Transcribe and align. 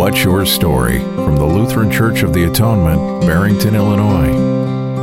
What's 0.00 0.24
Your 0.24 0.46
Story? 0.46 1.00
from 1.00 1.36
the 1.36 1.44
Lutheran 1.44 1.90
Church 1.90 2.22
of 2.22 2.32
the 2.32 2.44
Atonement, 2.44 3.20
Barrington, 3.20 3.74
Illinois. 3.74 4.32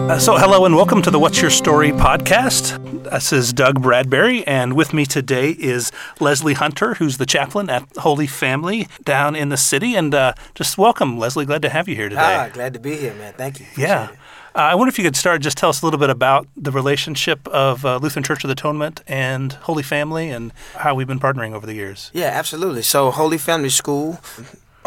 Uh, 0.10 0.18
so, 0.18 0.38
hello 0.38 0.66
and 0.66 0.76
welcome 0.76 1.04
to 1.04 1.12
the 1.12 1.20
What's 1.20 1.40
Your 1.40 1.52
Story 1.52 1.92
podcast. 1.92 3.04
This 3.04 3.32
is 3.32 3.54
Doug 3.54 3.80
Bradbury, 3.80 4.46
and 4.48 4.74
with 4.74 4.96
me 4.96 5.06
today 5.06 5.52
is 5.52 5.92
Leslie 6.20 6.56
Hunter, 6.56 6.96
who's 6.96 7.18
the 7.18 7.28
chaplain 7.28 7.70
at 7.70 7.84
Holy 7.98 8.26
Family 8.26 8.88
down 9.04 9.36
in 9.36 9.50
the 9.50 9.56
city. 9.56 9.94
And 9.94 10.16
uh, 10.16 10.34
just 10.56 10.80
welcome, 10.80 11.20
Leslie. 11.20 11.46
Glad 11.46 11.62
to 11.62 11.70
have 11.70 11.88
you 11.88 11.96
here 11.96 12.10
today. 12.10 12.20
Ah, 12.20 12.50
glad 12.52 12.74
to 12.74 12.80
be 12.80 12.96
here, 12.96 13.14
man. 13.14 13.34
Thank 13.34 13.60
you. 13.60 13.68
Appreciate 13.68 13.88
yeah. 13.88 14.08
Uh, 14.56 14.62
I 14.62 14.74
wonder 14.74 14.90
if 14.90 14.98
you 14.98 15.04
could 15.04 15.16
start, 15.16 15.44
just 15.44 15.60
tell 15.60 15.70
us 15.70 15.84
a 15.84 15.86
little 15.86 16.00
bit 16.00 16.10
about 16.10 16.48
the 16.58 16.72
relationship 16.72 17.48
of 17.50 17.86
uh, 17.86 17.98
Lutheran 17.98 18.24
Church 18.24 18.44
of 18.44 18.48
the 18.48 18.54
Atonement 18.54 19.04
and 19.06 19.54
Holy 19.54 19.84
Family 19.84 20.32
and 20.32 20.52
how 20.76 20.96
we've 20.96 21.06
been 21.06 21.20
partnering 21.20 21.54
over 21.54 21.68
the 21.68 21.76
years. 21.76 22.10
Yeah, 22.16 22.32
absolutely. 22.34 22.82
So, 22.82 23.12
Holy 23.12 23.38
Family 23.38 23.70
School 23.70 24.20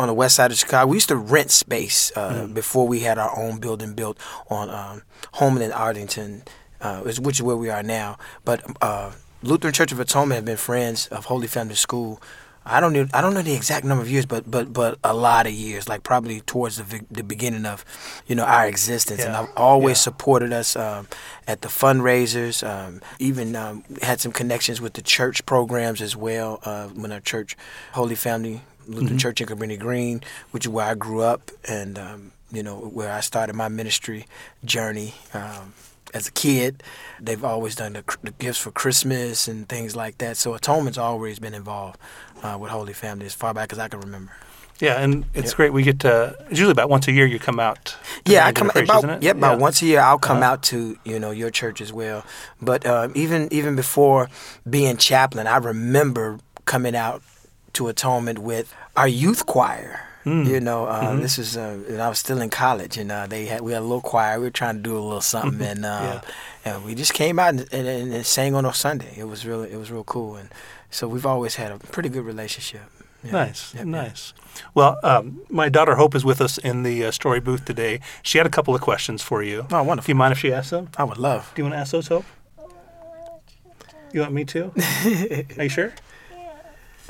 on 0.01 0.07
the 0.07 0.15
west 0.15 0.37
side 0.37 0.51
of 0.51 0.57
Chicago, 0.57 0.89
we 0.89 0.97
used 0.97 1.09
to 1.09 1.17
rent 1.17 1.51
space 1.51 2.11
uh, 2.17 2.47
before 2.47 2.89
we 2.89 3.01
had 3.01 3.19
our 3.19 3.39
own 3.39 3.61
building 3.61 3.93
built 3.93 4.19
on 4.49 4.71
um, 4.71 5.03
Homan 5.33 5.63
and 5.63 5.75
Arthington, 5.75 6.43
uh, 6.81 7.01
which 7.01 7.37
is 7.37 7.43
where 7.43 7.57
we 7.57 7.69
are 7.69 7.83
now. 7.83 8.17
But 8.47 8.65
uh, 8.81 9.13
Lutheran 9.43 9.75
Church 9.75 9.93
of 9.93 10.01
Atonement 10.01 10.37
have 10.37 10.45
been 10.47 10.57
friends 10.57 11.07
of 11.09 11.27
Holy 11.27 11.47
Family 11.47 11.75
School. 11.75 12.21
I 12.65 12.81
don't 12.81 12.95
know. 12.95 13.09
I 13.13 13.21
don't 13.21 13.35
know 13.35 13.43
the 13.43 13.55
exact 13.55 13.85
number 13.85 14.03
of 14.03 14.11
years, 14.11 14.27
but 14.27 14.51
but 14.51 14.73
but 14.73 14.99
a 15.05 15.13
lot 15.13 15.47
of 15.47 15.53
years, 15.53 15.89
like 15.89 16.03
probably 16.03 16.41
towards 16.41 16.77
the, 16.77 17.05
the 17.11 17.23
beginning 17.23 17.67
of, 17.67 17.85
you 18.27 18.35
know, 18.35 18.45
our 18.45 18.67
existence. 18.67 19.25
And 19.25 19.35
I've 19.35 19.49
always 19.57 19.99
yeah. 19.99 20.03
supported 20.03 20.53
us 20.53 20.77
um, 20.77 21.09
at 21.47 21.61
the 21.61 21.69
fundraisers. 21.69 22.67
Um, 22.67 23.01
even 23.19 23.57
um, 23.57 23.85
had 24.03 24.21
some 24.21 24.33
connections 24.33 24.81
with 24.81 24.93
the 24.93 25.03
church 25.03 25.45
programs 25.47 26.01
as 26.01 26.17
well. 26.17 26.61
Uh, 26.63 26.89
when 26.89 27.13
our 27.13 27.21
church, 27.21 27.57
Holy 27.93 28.15
Family 28.15 28.63
Lutheran 28.91 29.19
Church 29.19 29.41
in 29.41 29.47
Cabrini 29.47 29.79
Green, 29.79 30.23
which 30.51 30.65
is 30.67 30.69
where 30.71 30.87
I 30.87 30.95
grew 30.95 31.21
up, 31.23 31.51
and 31.69 31.99
um, 31.99 32.33
you 32.53 32.63
know 32.63 32.77
where 32.77 33.13
I 33.13 33.21
started 33.21 33.55
my 33.55 33.69
ministry 33.69 34.27
journey. 34.65 35.15
Um, 35.35 35.75
as 36.13 36.27
a 36.27 36.33
kid, 36.33 36.83
they've 37.21 37.45
always 37.45 37.77
done 37.77 37.93
the, 37.93 38.03
the 38.23 38.33
gifts 38.33 38.59
for 38.59 38.73
Christmas 38.73 39.47
and 39.47 39.69
things 39.69 39.95
like 39.95 40.19
that. 40.19 40.37
So 40.37 40.55
atonement's 40.55 40.99
always 40.99 41.39
been 41.39 41.55
involved 41.55 41.99
uh, 42.43 42.57
with 42.61 42.73
Holy 42.73 42.93
Family 42.93 43.27
as 43.27 43.35
far 43.35 43.55
back 43.55 43.73
as 43.73 43.79
I 43.79 43.87
can 43.87 44.01
remember. 44.01 44.33
Yeah, 44.81 45.01
and 45.01 45.25
it's 45.35 45.53
great. 45.55 45.73
We 45.75 45.83
get 45.85 46.01
to, 46.01 46.35
it's 46.49 46.51
usually 46.59 46.73
about 46.73 46.89
once 46.89 47.07
a 47.07 47.13
year 47.13 47.27
you 47.27 47.39
come 47.39 47.61
out. 47.61 47.85
to 48.25 48.33
Yeah, 48.33 48.47
I 48.47 48.53
come 48.53 48.71
about 48.71 49.05
isn't 49.05 49.23
yeah 49.23 49.33
about 49.33 49.61
once 49.61 49.83
a 49.83 49.87
year. 49.87 50.01
I'll 50.01 50.19
come 50.19 50.39
Uh-huh. 50.39 50.53
out 50.53 50.63
to 50.65 50.97
you 51.05 51.21
know 51.21 51.31
your 51.31 51.51
church 51.51 51.81
as 51.81 51.93
well. 51.93 52.25
But 52.61 52.85
um, 52.87 53.13
even 53.15 53.47
even 53.53 53.77
before 53.77 54.31
being 54.69 54.97
chaplain, 54.97 55.47
I 55.47 55.59
remember 55.59 56.39
coming 56.65 56.97
out 56.97 57.23
to 57.75 57.89
atonement 57.89 58.39
with 58.39 58.75
our 58.97 59.09
youth 59.09 59.47
choir. 59.47 60.07
Hmm. 60.25 60.43
You 60.45 60.61
know, 60.61 60.85
uh, 60.85 61.01
Mm-hmm. 61.03 61.23
this 61.23 61.39
is 61.39 61.57
uh, 61.57 61.79
I 61.99 62.09
was 62.09 62.19
still 62.19 62.43
in 62.43 62.51
college, 62.51 62.99
and 62.99 63.11
uh, 63.11 63.27
they 63.27 63.47
had 63.47 63.63
we 63.63 63.73
had 63.73 63.81
a 63.81 63.89
little 63.89 64.03
choir. 64.03 64.39
We 64.39 64.45
were 64.45 64.51
trying 64.51 64.77
to 64.77 64.83
do 64.83 64.93
a 64.99 65.01
little 65.01 65.23
something, 65.23 65.67
and 65.67 65.85
uh, 65.87 66.21
Yeah. 66.67 66.73
and 66.75 66.85
we 66.85 66.95
just 66.95 67.15
came 67.15 67.39
out 67.39 67.55
and, 67.55 67.67
and, 67.73 68.13
and 68.13 68.27
sang 68.27 68.55
on 68.55 68.67
a 68.67 68.75
Sunday. 68.75 69.15
It 69.17 69.25
was 69.25 69.47
really 69.47 69.73
it 69.73 69.79
was 69.79 69.91
real 69.91 70.05
cool, 70.05 70.37
and 70.37 70.51
so 70.91 71.09
we've 71.09 71.25
always 71.25 71.55
had 71.57 71.73
a 71.73 71.79
pretty 71.79 72.11
good 72.11 72.25
relationship. 72.27 72.83
Yeah. 73.25 73.33
Nice, 73.33 73.75
Yep, 73.75 73.85
nice. 73.87 74.33
Well, 74.75 74.99
um, 75.03 75.41
my 75.51 75.69
daughter 75.69 75.95
Hope 75.97 76.15
is 76.15 76.25
with 76.25 76.41
us 76.41 76.57
in 76.59 76.85
the 76.85 77.05
uh, 77.05 77.11
story 77.11 77.39
booth 77.41 77.65
today. 77.67 78.01
She 78.23 78.39
had 78.39 78.47
a 78.47 78.51
couple 78.51 78.75
of 78.75 78.81
questions 78.81 79.23
for 79.23 79.43
you. 79.43 79.67
Oh, 79.71 79.83
Do 79.83 79.89
wonderful! 79.89 80.11
you 80.11 80.15
mind 80.17 80.33
if 80.33 80.39
she 80.39 80.53
asks 80.53 80.71
them? 80.71 80.89
I 80.97 81.05
would 81.05 81.19
love. 81.19 81.51
Do 81.55 81.61
you 81.61 81.65
want 81.65 81.75
to 81.75 81.79
ask 81.81 81.93
those, 81.93 82.09
Hope? 82.09 82.25
You 84.13 84.21
want 84.21 84.33
me 84.33 84.45
to? 84.47 84.73
Are 85.59 85.63
you 85.65 85.69
sure? 85.69 85.93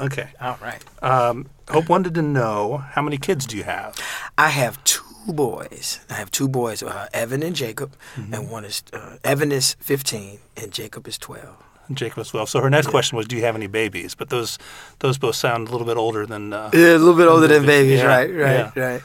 Okay. 0.00 0.28
All 0.40 0.58
right. 0.62 0.82
Um, 1.02 1.46
Hope 1.68 1.88
wanted 1.88 2.14
to 2.14 2.22
know 2.22 2.78
how 2.78 3.02
many 3.02 3.18
kids 3.18 3.46
do 3.46 3.56
you 3.56 3.64
have? 3.64 3.94
I 4.38 4.48
have 4.48 4.82
two 4.84 5.04
boys. 5.28 6.00
I 6.10 6.14
have 6.14 6.30
two 6.30 6.48
boys, 6.48 6.82
uh, 6.82 7.08
Evan 7.12 7.42
and 7.42 7.54
Jacob, 7.54 7.94
Mm-hmm. 8.16 8.34
and 8.34 8.50
one 8.50 8.64
is 8.64 8.82
uh, 8.92 9.16
Evan 9.22 9.52
is 9.52 9.76
15 9.80 10.38
and 10.56 10.72
Jacob 10.72 11.06
is 11.06 11.18
12. 11.18 11.46
Jacob 11.92 12.20
as 12.20 12.32
well. 12.32 12.46
So 12.46 12.60
her 12.60 12.70
next 12.70 12.86
question 12.88 13.16
was, 13.16 13.26
do 13.26 13.36
you 13.36 13.42
have 13.42 13.56
any 13.56 13.66
babies? 13.66 14.14
But 14.14 14.28
those 14.30 14.58
those 15.00 15.18
both 15.18 15.34
sound 15.36 15.68
a 15.68 15.70
little 15.72 15.86
bit 15.86 15.96
older 15.96 16.24
than. 16.24 16.52
Uh, 16.52 16.70
Yeah, 16.72 16.94
a 16.96 16.98
little 16.98 17.14
bit 17.16 17.26
older 17.28 17.48
than 17.48 17.66
babies, 17.66 17.66
babies, 17.66 18.00
yeah, 18.00 18.06
right? 18.06 18.30
Right? 18.34 18.72
yeah. 18.76 18.84
Right? 18.84 19.02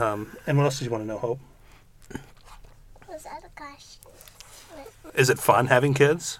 um, 0.00 0.36
and 0.46 0.56
what 0.58 0.64
else 0.64 0.78
did 0.78 0.86
you 0.86 0.90
want 0.90 1.02
to 1.04 1.06
know, 1.08 1.18
Hope? 1.18 1.38
Was 3.08 3.22
that 3.24 3.42
a 3.44 3.50
question? 3.54 4.00
Is 5.14 5.28
it 5.30 5.38
fun 5.38 5.66
having 5.66 5.92
kids? 5.94 6.38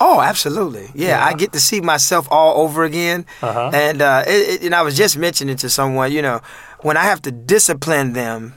Oh, 0.00 0.20
absolutely. 0.20 0.90
Yeah, 0.94 1.24
I 1.24 1.34
get 1.34 1.52
to 1.52 1.60
see 1.60 1.80
myself 1.80 2.28
all 2.30 2.62
over 2.62 2.84
again. 2.84 3.26
Uh-huh. 3.42 3.70
And 3.72 4.02
uh, 4.02 4.24
it, 4.26 4.48
it, 4.48 4.62
and 4.64 4.74
I 4.74 4.82
was 4.82 4.96
just 4.96 5.16
mentioning 5.16 5.56
to 5.56 5.70
someone, 5.70 6.12
you 6.12 6.22
know, 6.22 6.40
when 6.80 6.96
I 6.96 7.04
have 7.04 7.22
to 7.22 7.30
discipline 7.30 8.12
them, 8.12 8.54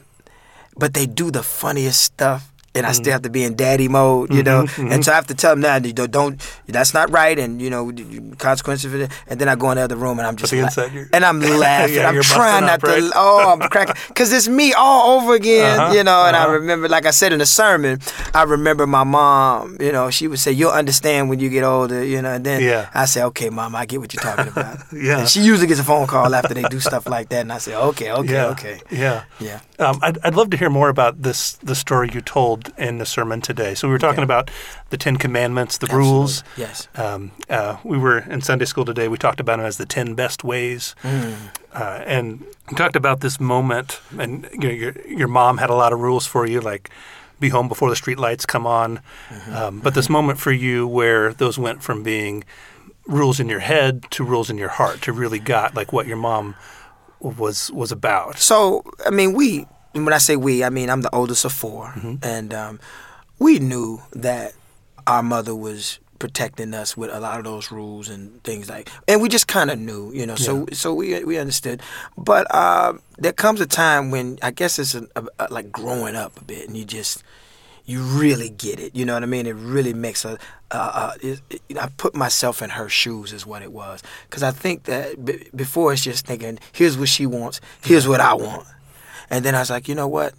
but 0.77 0.93
they 0.93 1.05
do 1.05 1.31
the 1.31 1.43
funniest 1.43 2.01
stuff. 2.01 2.50
And 2.73 2.85
I 2.85 2.91
Mm-hmm. 2.91 3.01
still 3.03 3.11
have 3.11 3.21
to 3.23 3.29
be 3.29 3.43
in 3.43 3.55
daddy 3.57 3.89
mode, 3.89 4.33
you 4.33 4.43
know, 4.43 4.65
and 4.77 5.03
so 5.03 5.11
I 5.11 5.15
have 5.15 5.27
to 5.27 5.33
tell 5.35 5.51
them 5.51 5.61
that 5.61 5.83
don't, 5.93 6.09
don't 6.09 6.41
that's 6.67 6.93
not 6.93 7.09
right, 7.11 7.37
and 7.37 7.61
you 7.61 7.69
know, 7.69 7.91
consequences 8.37 8.89
for 8.89 8.97
that. 8.99 9.11
And 9.27 9.39
then 9.41 9.49
I 9.49 9.55
go 9.55 9.71
in 9.71 9.75
the 9.77 9.83
other 9.83 9.97
room 9.97 10.19
and 10.19 10.25
I'm 10.27 10.37
just 10.37 10.53
la- 10.53 10.69
and 11.11 11.25
I'm 11.25 11.39
laughing. 11.65 11.95
Yeah, 11.95 12.07
I'm 12.09 12.21
trying 12.21 12.65
not 12.65 12.79
to. 12.79 12.87
up, 12.87 12.93
right? 13.01 13.11
Oh, 13.15 13.51
I'm 13.51 13.67
cracking 13.69 13.95
because 14.07 14.31
it's 14.31 14.47
me 14.47 14.71
all 14.73 15.19
over 15.19 15.35
again, 15.35 15.79
Uh-huh, 15.79 15.93
you 15.93 16.03
know. 16.03 16.23
And 16.25 16.35
I 16.35 16.43
uh-huh. 16.43 16.53
remember, 16.53 16.87
like 16.87 17.05
I 17.05 17.11
said 17.11 17.33
in 17.33 17.39
the 17.39 17.45
sermon, 17.45 17.99
I 18.33 18.43
remember 18.43 18.88
my 18.88 19.03
mom. 19.03 19.75
You 19.79 19.91
know, 19.91 20.09
she 20.09 20.27
would 20.29 20.39
say, 20.39 20.51
"You'll 20.53 20.71
understand 20.71 21.27
when 21.29 21.39
you 21.39 21.49
get 21.49 21.63
older," 21.65 22.03
you 22.05 22.21
know. 22.21 22.31
And 22.31 22.45
then 22.45 22.61
Yeah. 22.63 22.89
I 22.93 23.03
say, 23.05 23.21
"Okay, 23.23 23.49
mom, 23.49 23.75
I 23.75 23.85
get 23.85 23.99
what 23.99 24.13
you're 24.13 24.23
talking 24.23 24.47
about." 24.47 24.77
Yeah. 24.93 25.19
And 25.19 25.27
she 25.29 25.41
usually 25.41 25.67
gets 25.67 25.79
a 25.79 25.83
phone 25.83 26.07
call 26.07 26.33
after 26.35 26.53
they 26.53 26.63
do 26.63 26.79
stuff 26.79 27.05
like 27.07 27.27
that, 27.29 27.41
and 27.41 27.51
I 27.51 27.57
say, 27.59 27.75
"Okay, 27.75 28.11
okay, 28.11 28.33
yeah. 28.33 28.45
okay." 28.53 28.79
Yeah. 28.91 29.23
Yeah. 29.39 29.59
Um, 29.79 29.99
I'd, 30.01 30.17
I'd 30.23 30.35
love 30.35 30.49
to 30.51 30.57
hear 30.57 30.69
more 30.69 30.89
about 30.89 31.21
this 31.23 31.53
the 31.63 31.75
story 31.75 32.09
you 32.13 32.21
told 32.21 32.60
in 32.77 32.97
the 32.97 33.05
sermon 33.05 33.41
today. 33.41 33.75
So 33.75 33.88
we 33.88 33.91
were 33.94 33.99
talking 33.99 34.23
about 34.23 34.51
the 34.89 34.97
Ten 34.97 35.17
Commandments, 35.17 35.77
the 35.77 35.88
rules. 35.88 36.44
Yes. 36.57 36.88
Um, 36.95 37.31
uh, 37.49 37.77
we 37.83 37.97
were 37.97 38.19
in 38.19 38.41
Sunday 38.41 38.66
school 38.66 38.85
today. 38.85 39.07
We 39.07 39.17
talked 39.17 39.39
about 39.39 39.57
them 39.57 39.66
as 39.66 39.77
the 39.77 39.85
ten 39.85 40.16
best 40.16 40.44
ways, 40.44 40.95
Mm. 41.03 41.35
uh, 41.73 42.03
and 42.05 42.44
we 42.69 42.75
talked 42.77 42.95
about 42.95 43.21
this 43.21 43.39
moment. 43.39 44.00
And 44.17 44.47
you 44.53 44.59
know, 44.59 44.69
your 44.69 44.94
your 45.07 45.27
mom 45.27 45.57
had 45.57 45.69
a 45.69 45.75
lot 45.75 45.94
of 45.94 46.00
rules 46.00 46.25
for 46.27 46.45
you, 46.45 46.61
like 46.61 46.89
be 47.39 47.50
home 47.50 47.67
before 47.67 47.89
the 47.89 47.95
street 47.95 48.19
lights 48.19 48.45
come 48.45 48.67
on. 48.67 49.00
Mm-hmm. 49.29 49.55
Um, 49.55 49.79
but 49.79 49.94
this 49.95 50.09
moment 50.09 50.39
for 50.39 50.51
you, 50.51 50.85
where 50.88 51.33
those 51.33 51.57
went 51.57 51.81
from 51.83 52.03
being 52.03 52.44
rules 53.07 53.39
in 53.39 53.50
your 53.50 53.59
head 53.61 54.05
to 54.11 54.23
rules 54.23 54.50
in 54.50 54.57
your 54.59 54.69
heart, 54.69 55.01
to 55.01 55.11
really 55.11 55.39
got 55.39 55.75
like 55.75 55.91
what 55.91 56.05
your 56.07 56.17
mom 56.17 56.55
was 57.19 57.71
was 57.71 57.91
about. 57.91 58.38
So, 58.39 58.83
I 59.05 59.09
mean, 59.09 59.33
we, 59.33 59.66
when 59.94 60.13
I 60.13 60.18
say 60.19 60.35
we, 60.35 60.63
I 60.63 60.69
mean, 60.69 60.90
I'm 60.90 61.02
the 61.02 61.13
oldest 61.16 61.46
of 61.46 61.52
4 61.53 61.88
Mm-hmm. 61.96 62.16
and 62.24 62.53
um, 62.53 62.79
we 63.40 63.59
knew 63.59 64.02
that 64.13 64.53
our 65.07 65.24
mother 65.24 65.56
was 65.56 66.00
protecting 66.19 66.74
us 66.75 66.96
with 66.96 67.09
a 67.12 67.19
lot 67.19 67.40
of 67.40 67.44
those 67.46 67.72
rules 67.72 68.07
and 68.07 68.44
things 68.44 68.69
like, 68.69 68.90
and 69.07 69.22
we 69.22 69.28
just 69.30 69.47
kind 69.47 69.72
of 69.72 69.80
knew, 69.80 70.12
you 70.13 70.25
know, 70.28 70.35
so 70.35 70.68
so 70.72 70.94
we 70.94 71.24
we 71.24 71.38
understood. 71.40 71.81
But 72.18 72.46
uh, 72.53 72.94
there 73.18 73.34
comes 73.34 73.59
a 73.62 73.66
time 73.66 74.12
when 74.12 74.38
I 74.44 74.51
guess 74.51 74.78
it's 74.78 74.94
a, 74.94 75.07
a, 75.16 75.24
a- 75.40 75.47
like 75.53 75.72
growing 75.72 76.16
up 76.16 76.40
a 76.40 76.44
bit, 76.44 76.68
and 76.68 76.78
you 76.78 76.85
just 76.85 77.24
you 77.85 78.01
really 78.03 78.50
get 78.50 78.80
it. 78.80 78.96
You 78.96 79.03
know 79.06 79.16
what 79.16 79.24
I 79.24 79.25
mean? 79.25 79.47
It 79.47 79.56
really 79.56 79.94
makes 79.96 80.24
a. 80.24 80.38
Uh, 80.69 80.91
uh, 80.94 81.13
it, 81.24 81.41
it, 81.69 81.78
I 81.80 81.90
put 81.97 82.13
myself 82.16 82.62
in 82.62 82.69
her 82.69 82.88
shoes 82.88 83.34
is 83.34 83.44
what 83.47 83.63
it 83.63 83.72
was, 83.72 84.03
because 84.30 84.44
I 84.44 84.51
think 84.51 84.84
that 84.84 85.25
b- 85.25 85.50
before 85.56 85.91
it's 85.91 86.03
just 86.03 86.28
thinking, 86.28 86.59
here's 86.72 87.00
what 87.00 87.09
she 87.09 87.25
wants, 87.25 87.59
here's 87.84 88.07
what 88.07 88.22
I 88.22 88.35
want, 88.35 88.68
and 89.31 89.46
then 89.46 89.56
I 89.56 89.59
was 89.59 89.69
like, 89.69 89.88
you 89.88 89.96
know 89.96 90.09
what? 90.09 90.34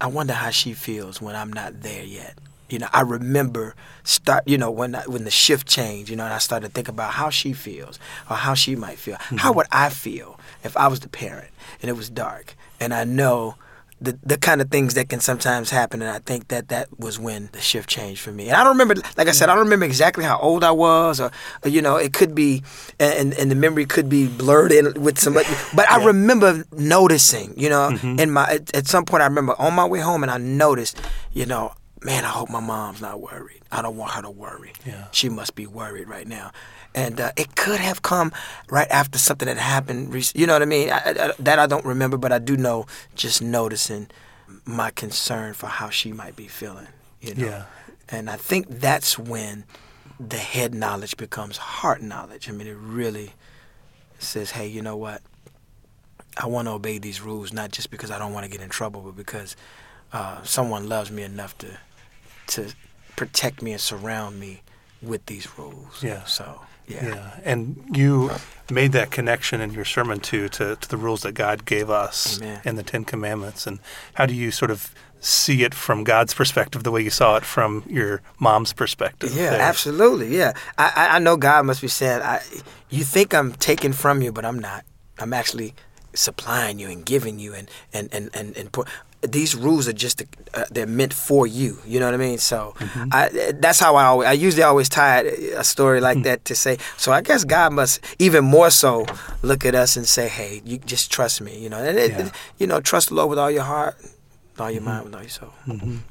I 0.00 0.06
wonder 0.06 0.32
how 0.32 0.50
she 0.50 0.72
feels 0.72 1.20
when 1.20 1.36
I'm 1.36 1.52
not 1.52 1.82
there 1.82 2.02
yet. 2.02 2.38
You 2.70 2.78
know, 2.78 2.88
I 2.92 3.02
remember 3.02 3.74
start. 4.04 4.46
You 4.46 4.58
know, 4.58 4.70
when 4.70 4.94
I, 4.94 5.02
when 5.02 5.24
the 5.24 5.30
shift 5.30 5.68
changed. 5.68 6.10
You 6.10 6.16
know, 6.16 6.24
and 6.24 6.32
I 6.32 6.38
started 6.38 6.68
to 6.68 6.72
think 6.72 6.88
about 6.88 7.12
how 7.12 7.30
she 7.30 7.52
feels 7.52 7.98
or 8.28 8.36
how 8.36 8.54
she 8.54 8.76
might 8.76 8.98
feel. 8.98 9.16
How 9.18 9.36
mm-hmm. 9.36 9.56
would 9.56 9.66
I 9.70 9.90
feel 9.90 10.40
if 10.64 10.76
I 10.76 10.88
was 10.88 11.00
the 11.00 11.08
parent 11.08 11.50
and 11.82 11.90
it 11.90 11.94
was 11.94 12.08
dark? 12.08 12.56
And 12.80 12.94
I 12.94 13.04
know 13.04 13.56
the 14.00 14.18
the 14.22 14.36
kind 14.36 14.60
of 14.60 14.70
things 14.70 14.94
that 14.94 15.08
can 15.08 15.20
sometimes 15.20 15.70
happen. 15.70 16.02
And 16.02 16.10
I 16.10 16.18
think 16.20 16.48
that 16.48 16.68
that 16.68 16.88
was 16.98 17.18
when 17.18 17.48
the 17.52 17.60
shift 17.60 17.88
changed 17.88 18.20
for 18.20 18.32
me. 18.32 18.48
And 18.48 18.56
I 18.56 18.62
don't 18.64 18.78
remember, 18.78 18.94
like 19.16 19.28
I 19.28 19.32
said, 19.32 19.48
I 19.48 19.54
don't 19.54 19.64
remember 19.64 19.86
exactly 19.86 20.24
how 20.24 20.38
old 20.38 20.62
I 20.64 20.70
was, 20.70 21.20
or, 21.20 21.30
or, 21.64 21.68
you 21.68 21.82
know, 21.82 21.96
it 21.96 22.12
could 22.12 22.34
be, 22.34 22.62
and 23.00 23.34
and 23.34 23.50
the 23.50 23.56
memory 23.56 23.86
could 23.86 24.08
be 24.08 24.28
blurred 24.28 24.72
in 24.72 25.02
with 25.02 25.18
somebody. 25.18 25.48
But 25.74 25.90
I 25.90 26.04
remember 26.04 26.64
noticing, 26.72 27.58
you 27.58 27.68
know, 27.68 27.90
mm-hmm. 27.92 28.20
in 28.20 28.30
my 28.30 28.44
at, 28.44 28.74
at 28.74 28.86
some 28.86 29.04
point 29.04 29.22
I 29.22 29.26
remember 29.26 29.54
on 29.58 29.74
my 29.74 29.86
way 29.86 30.00
home, 30.00 30.22
and 30.22 30.30
I 30.30 30.38
noticed, 30.38 31.00
you 31.32 31.46
know. 31.46 31.72
Man, 32.00 32.24
I 32.24 32.28
hope 32.28 32.48
my 32.48 32.60
mom's 32.60 33.00
not 33.00 33.20
worried. 33.20 33.60
I 33.72 33.82
don't 33.82 33.96
want 33.96 34.12
her 34.12 34.22
to 34.22 34.30
worry. 34.30 34.72
Yeah. 34.86 35.08
She 35.10 35.28
must 35.28 35.56
be 35.56 35.66
worried 35.66 36.08
right 36.08 36.28
now. 36.28 36.52
And 36.94 37.20
uh, 37.20 37.32
it 37.36 37.54
could 37.54 37.80
have 37.80 38.02
come 38.02 38.32
right 38.70 38.88
after 38.90 39.18
something 39.18 39.46
that 39.46 39.56
happened. 39.58 40.12
rec- 40.12 40.34
You 40.34 40.46
know 40.46 40.54
what 40.54 40.62
I 40.62 40.66
mean? 40.66 40.90
I, 40.90 40.96
I, 40.96 41.32
that 41.38 41.58
I 41.58 41.66
don't 41.66 41.84
remember, 41.84 42.16
but 42.16 42.32
I 42.32 42.38
do 42.38 42.56
know 42.56 42.86
just 43.14 43.40
noticing 43.42 44.08
my 44.64 44.90
concern 44.90 45.54
for 45.54 45.66
how 45.66 45.90
she 45.90 46.12
might 46.12 46.34
be 46.34 46.48
feeling. 46.48 46.88
You 47.20 47.34
know? 47.34 47.46
Yeah. 47.46 47.64
And 48.08 48.30
I 48.30 48.36
think 48.36 48.80
that's 48.80 49.18
when 49.18 49.64
the 50.18 50.38
head 50.38 50.74
knowledge 50.74 51.16
becomes 51.16 51.58
heart 51.58 52.02
knowledge. 52.02 52.48
I 52.48 52.52
mean, 52.52 52.66
it 52.66 52.76
really 52.78 53.32
says, 54.18 54.52
hey, 54.52 54.66
you 54.66 54.82
know 54.82 54.96
what? 54.96 55.22
I 56.36 56.46
want 56.46 56.66
to 56.68 56.72
obey 56.72 56.98
these 56.98 57.20
rules, 57.20 57.52
not 57.52 57.70
just 57.70 57.90
because 57.90 58.10
I 58.10 58.18
don't 58.18 58.32
want 58.32 58.44
to 58.44 58.50
get 58.50 58.60
in 58.60 58.68
trouble, 58.68 59.02
but 59.02 59.16
because 59.16 59.56
uh, 60.12 60.42
someone 60.42 60.88
loves 60.88 61.10
me 61.10 61.22
enough 61.22 61.56
to 61.58 61.78
to 62.48 62.72
protect 63.16 63.60
me 63.60 63.72
and 63.72 63.80
surround 63.80 64.40
me 64.40 64.62
with 65.02 65.26
these 65.26 65.58
rules. 65.58 66.02
Yeah. 66.02 66.24
So 66.24 66.60
yeah. 66.88 67.04
Yeah, 67.06 67.40
and 67.44 67.82
you 67.92 68.30
made 68.70 68.92
that 68.92 69.10
connection 69.10 69.60
in 69.60 69.72
your 69.72 69.84
sermon 69.84 70.20
too 70.20 70.48
to, 70.50 70.76
to 70.76 70.88
the 70.88 70.96
rules 70.96 71.22
that 71.22 71.32
God 71.32 71.64
gave 71.64 71.90
us 71.90 72.40
Amen. 72.40 72.60
in 72.64 72.76
the 72.76 72.82
Ten 72.82 73.04
Commandments. 73.04 73.66
And 73.66 73.78
how 74.14 74.26
do 74.26 74.34
you 74.34 74.50
sort 74.50 74.70
of 74.70 74.92
see 75.20 75.64
it 75.64 75.74
from 75.74 76.04
God's 76.04 76.34
perspective, 76.34 76.84
the 76.84 76.90
way 76.90 77.02
you 77.02 77.10
saw 77.10 77.36
it 77.36 77.44
from 77.44 77.84
your 77.88 78.22
mom's 78.38 78.72
perspective? 78.72 79.34
Yeah, 79.34 79.50
there? 79.50 79.60
absolutely. 79.60 80.36
Yeah, 80.36 80.52
I, 80.76 80.92
I 80.94 81.16
I 81.16 81.18
know 81.18 81.36
God 81.36 81.66
must 81.66 81.80
be 81.80 81.88
saying, 81.88 82.22
I, 82.22 82.40
you 82.90 83.04
think 83.04 83.34
I'm 83.34 83.52
taking 83.52 83.92
from 83.92 84.22
you, 84.22 84.32
but 84.32 84.44
I'm 84.44 84.58
not. 84.58 84.84
I'm 85.18 85.32
actually 85.32 85.74
supplying 86.14 86.78
you 86.78 86.88
and 86.88 87.04
giving 87.04 87.38
you, 87.38 87.54
and 87.54 87.70
and 87.92 88.08
and 88.12 88.30
and, 88.34 88.56
and 88.56 88.72
these 89.22 89.54
rules 89.56 89.88
are 89.88 89.92
just 89.92 90.22
uh, 90.54 90.64
they're 90.70 90.86
meant 90.86 91.12
for 91.12 91.46
you. 91.46 91.78
You 91.86 91.98
know 92.00 92.06
what 92.06 92.14
I 92.14 92.18
mean? 92.18 92.38
So 92.38 92.74
I, 93.12 93.52
that's 93.60 93.80
how 93.80 93.96
I 93.96 94.04
always, 94.04 94.28
I 94.28 94.32
usually 94.32 94.62
always 94.62 94.88
tie 94.88 95.20
a 95.22 95.64
story 95.64 96.00
like 96.00 96.22
that 96.22 96.44
to 96.46 96.54
say. 96.54 96.78
So 96.96 97.10
I 97.12 97.20
guess 97.20 97.44
God 97.44 97.72
must 97.72 98.00
even 98.18 98.44
more 98.44 98.70
so 98.70 99.06
look 99.42 99.64
at 99.64 99.74
us 99.74 99.96
and 99.96 100.06
say, 100.06 100.28
hey, 100.28 100.62
you 100.64 100.78
just 100.78 101.10
trust 101.10 101.40
me. 101.40 101.58
You 101.58 101.68
know, 101.68 101.78
and 101.78 101.98
it, 101.98 102.10
Yeah. 102.12 102.30
you 102.58 102.66
know, 102.66 102.80
trust 102.80 103.08
the 103.08 103.14
Lord 103.16 103.30
with 103.30 103.38
all 103.38 103.50
your 103.50 103.64
heart, 103.64 103.96
with 104.00 104.60
all 104.60 104.70
your 104.70 104.82
mind, 104.82 105.04
with 105.06 105.14
all 105.14 105.22
your 105.22 105.30
soul, 105.30 105.52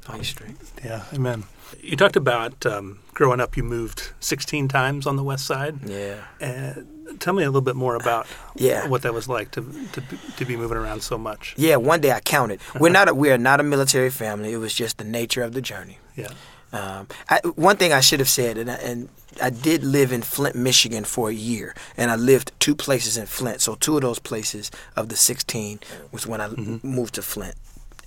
all 0.09 0.15
your 0.15 0.24
strength. 0.25 0.74
Yeah, 0.83 1.04
amen. 1.13 1.44
You 1.81 1.95
talked 1.98 2.15
about 2.15 2.65
um, 2.65 3.00
growing 3.13 3.39
up, 3.42 3.56
you 3.57 3.63
moved 3.63 4.12
16 4.19 4.68
times 4.68 5.06
on 5.07 5.15
the 5.18 5.24
west 5.24 5.45
side. 5.45 5.75
Yeah. 5.86 6.24
Uh, 6.42 6.81
tell 7.19 7.33
me 7.33 7.44
a 7.44 7.48
little 7.48 7.62
bit 7.62 7.75
more 7.75 7.95
about 7.95 8.27
Yeah. 8.56 8.88
what 8.88 9.01
that 9.04 9.13
was 9.13 9.27
like 9.27 9.51
to, 9.51 9.62
to, 9.94 10.01
be- 10.01 10.18
to 10.38 10.45
be 10.45 10.56
moving 10.57 10.77
around 10.77 11.01
so 11.04 11.18
much. 11.18 11.54
Yeah, 11.57 11.75
one 11.77 12.01
day 12.01 12.12
I 12.12 12.19
counted. 12.19 12.59
We're 12.80 12.89
not 12.92 13.09
a, 13.09 13.13
we 13.24 13.31
are 13.31 13.38
not 13.38 13.59
a 13.59 13.63
military 13.63 14.09
family. 14.09 14.54
It 14.54 14.57
was 14.57 14.74
just 14.74 14.98
the 14.98 15.04
nature 15.04 15.44
of 15.44 15.54
the 15.54 15.62
journey. 15.62 16.00
Yeah. 16.15 16.30
Um, 16.74 17.07
I, 17.30 17.39
one 17.56 17.77
thing 17.77 17.94
I 17.94 18.01
should 18.01 18.19
have 18.19 18.27
said, 18.30 18.57
and 18.57 18.69
I, 18.69 18.75
and 18.75 19.07
I 19.42 19.50
did 19.50 19.83
live 19.86 20.12
in 20.12 20.21
Flint, 20.21 20.56
Michigan 20.56 21.06
for 21.06 21.30
a 21.30 21.33
year, 21.33 21.74
and 21.95 22.12
I 22.12 22.15
lived 22.18 22.51
two 22.59 22.75
places 22.75 23.15
in 23.15 23.25
Flint. 23.25 23.62
So 23.62 23.75
two 23.75 23.95
of 23.95 24.01
those 24.01 24.19
places 24.19 24.69
of 24.95 25.07
the 25.07 25.15
16 25.15 25.80
was 26.12 26.27
when 26.27 26.42
I 26.42 26.50
moved 26.83 27.15
to 27.15 27.21
Flint, 27.21 27.56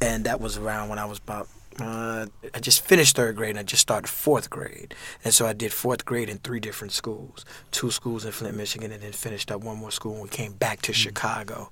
and 0.00 0.24
that 0.24 0.40
was 0.42 0.58
around 0.58 0.90
when 0.90 0.98
I 0.98 1.06
was 1.06 1.18
about. 1.18 1.48
Uh, 1.78 2.26
I 2.52 2.58
just 2.58 2.84
finished 2.84 3.16
third 3.16 3.36
grade 3.36 3.50
and 3.50 3.58
I 3.60 3.62
just 3.62 3.82
started 3.82 4.08
fourth 4.08 4.50
grade, 4.50 4.94
and 5.24 5.32
so 5.32 5.46
I 5.46 5.52
did 5.52 5.72
fourth 5.72 6.04
grade 6.04 6.28
in 6.28 6.38
three 6.38 6.60
different 6.60 6.92
schools, 6.92 7.44
two 7.70 7.90
schools 7.90 8.24
in 8.24 8.32
Flint, 8.32 8.56
Michigan, 8.56 8.92
and 8.92 9.02
then 9.02 9.12
finished 9.12 9.50
up 9.50 9.62
one 9.62 9.78
more 9.78 9.90
school. 9.90 10.14
when 10.14 10.22
we 10.22 10.28
came 10.28 10.52
back 10.52 10.82
to 10.82 10.92
Chicago. 10.92 11.70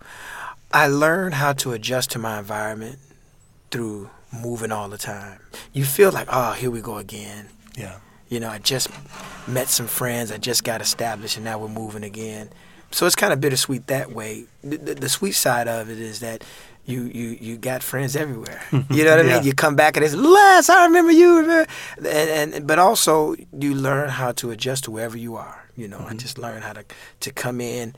I 0.72 0.86
learned 0.86 1.34
how 1.34 1.52
to 1.54 1.72
adjust 1.72 2.10
to 2.12 2.18
my 2.18 2.38
environment 2.38 2.98
through 3.70 4.10
moving 4.32 4.72
all 4.72 4.88
the 4.88 4.98
time. 4.98 5.40
You 5.72 5.84
feel 5.84 6.12
like, 6.12 6.28
oh, 6.30 6.52
here 6.52 6.70
we 6.70 6.80
go 6.80 6.98
again. 6.98 7.48
Yeah. 7.76 7.98
You 8.28 8.40
know, 8.40 8.48
I 8.48 8.58
just 8.58 8.88
met 9.46 9.68
some 9.68 9.86
friends. 9.86 10.30
I 10.30 10.36
just 10.38 10.64
got 10.64 10.80
established, 10.80 11.36
and 11.36 11.44
now 11.44 11.58
we're 11.58 11.68
moving 11.68 12.04
again. 12.04 12.50
So 12.90 13.06
it's 13.06 13.16
kind 13.16 13.32
of 13.32 13.40
bittersweet 13.40 13.86
that 13.88 14.12
way. 14.12 14.46
The, 14.62 14.76
the, 14.76 14.94
the 14.94 15.08
sweet 15.08 15.32
side 15.32 15.68
of 15.68 15.90
it 15.90 15.98
is 15.98 16.20
that 16.20 16.44
you 16.88 17.02
you 17.04 17.36
you 17.40 17.56
got 17.56 17.82
friends 17.82 18.16
everywhere. 18.16 18.62
You 18.90 19.04
know 19.04 19.16
what 19.16 19.26
I 19.26 19.34
mean? 19.34 19.44
You 19.44 19.52
come 19.54 19.76
back 19.76 19.96
and 19.96 20.04
it's 20.04 20.14
Les, 20.14 20.68
I 20.70 20.86
remember 20.86 21.12
you. 21.12 21.40
remember?" 21.40 21.70
And, 21.98 22.54
and 22.54 22.66
but 22.66 22.78
also 22.78 23.36
you 23.52 23.74
learn 23.74 24.08
how 24.08 24.32
to 24.32 24.50
adjust 24.50 24.84
to 24.84 24.90
wherever 24.90 25.16
you 25.16 25.36
are. 25.36 25.64
You 25.76 25.88
know, 25.88 25.98
I 25.98 26.00
mm-hmm. 26.00 26.16
just 26.16 26.38
learned 26.38 26.64
how 26.64 26.72
to 26.72 26.84
to 27.20 27.30
come 27.30 27.60
in, 27.60 27.94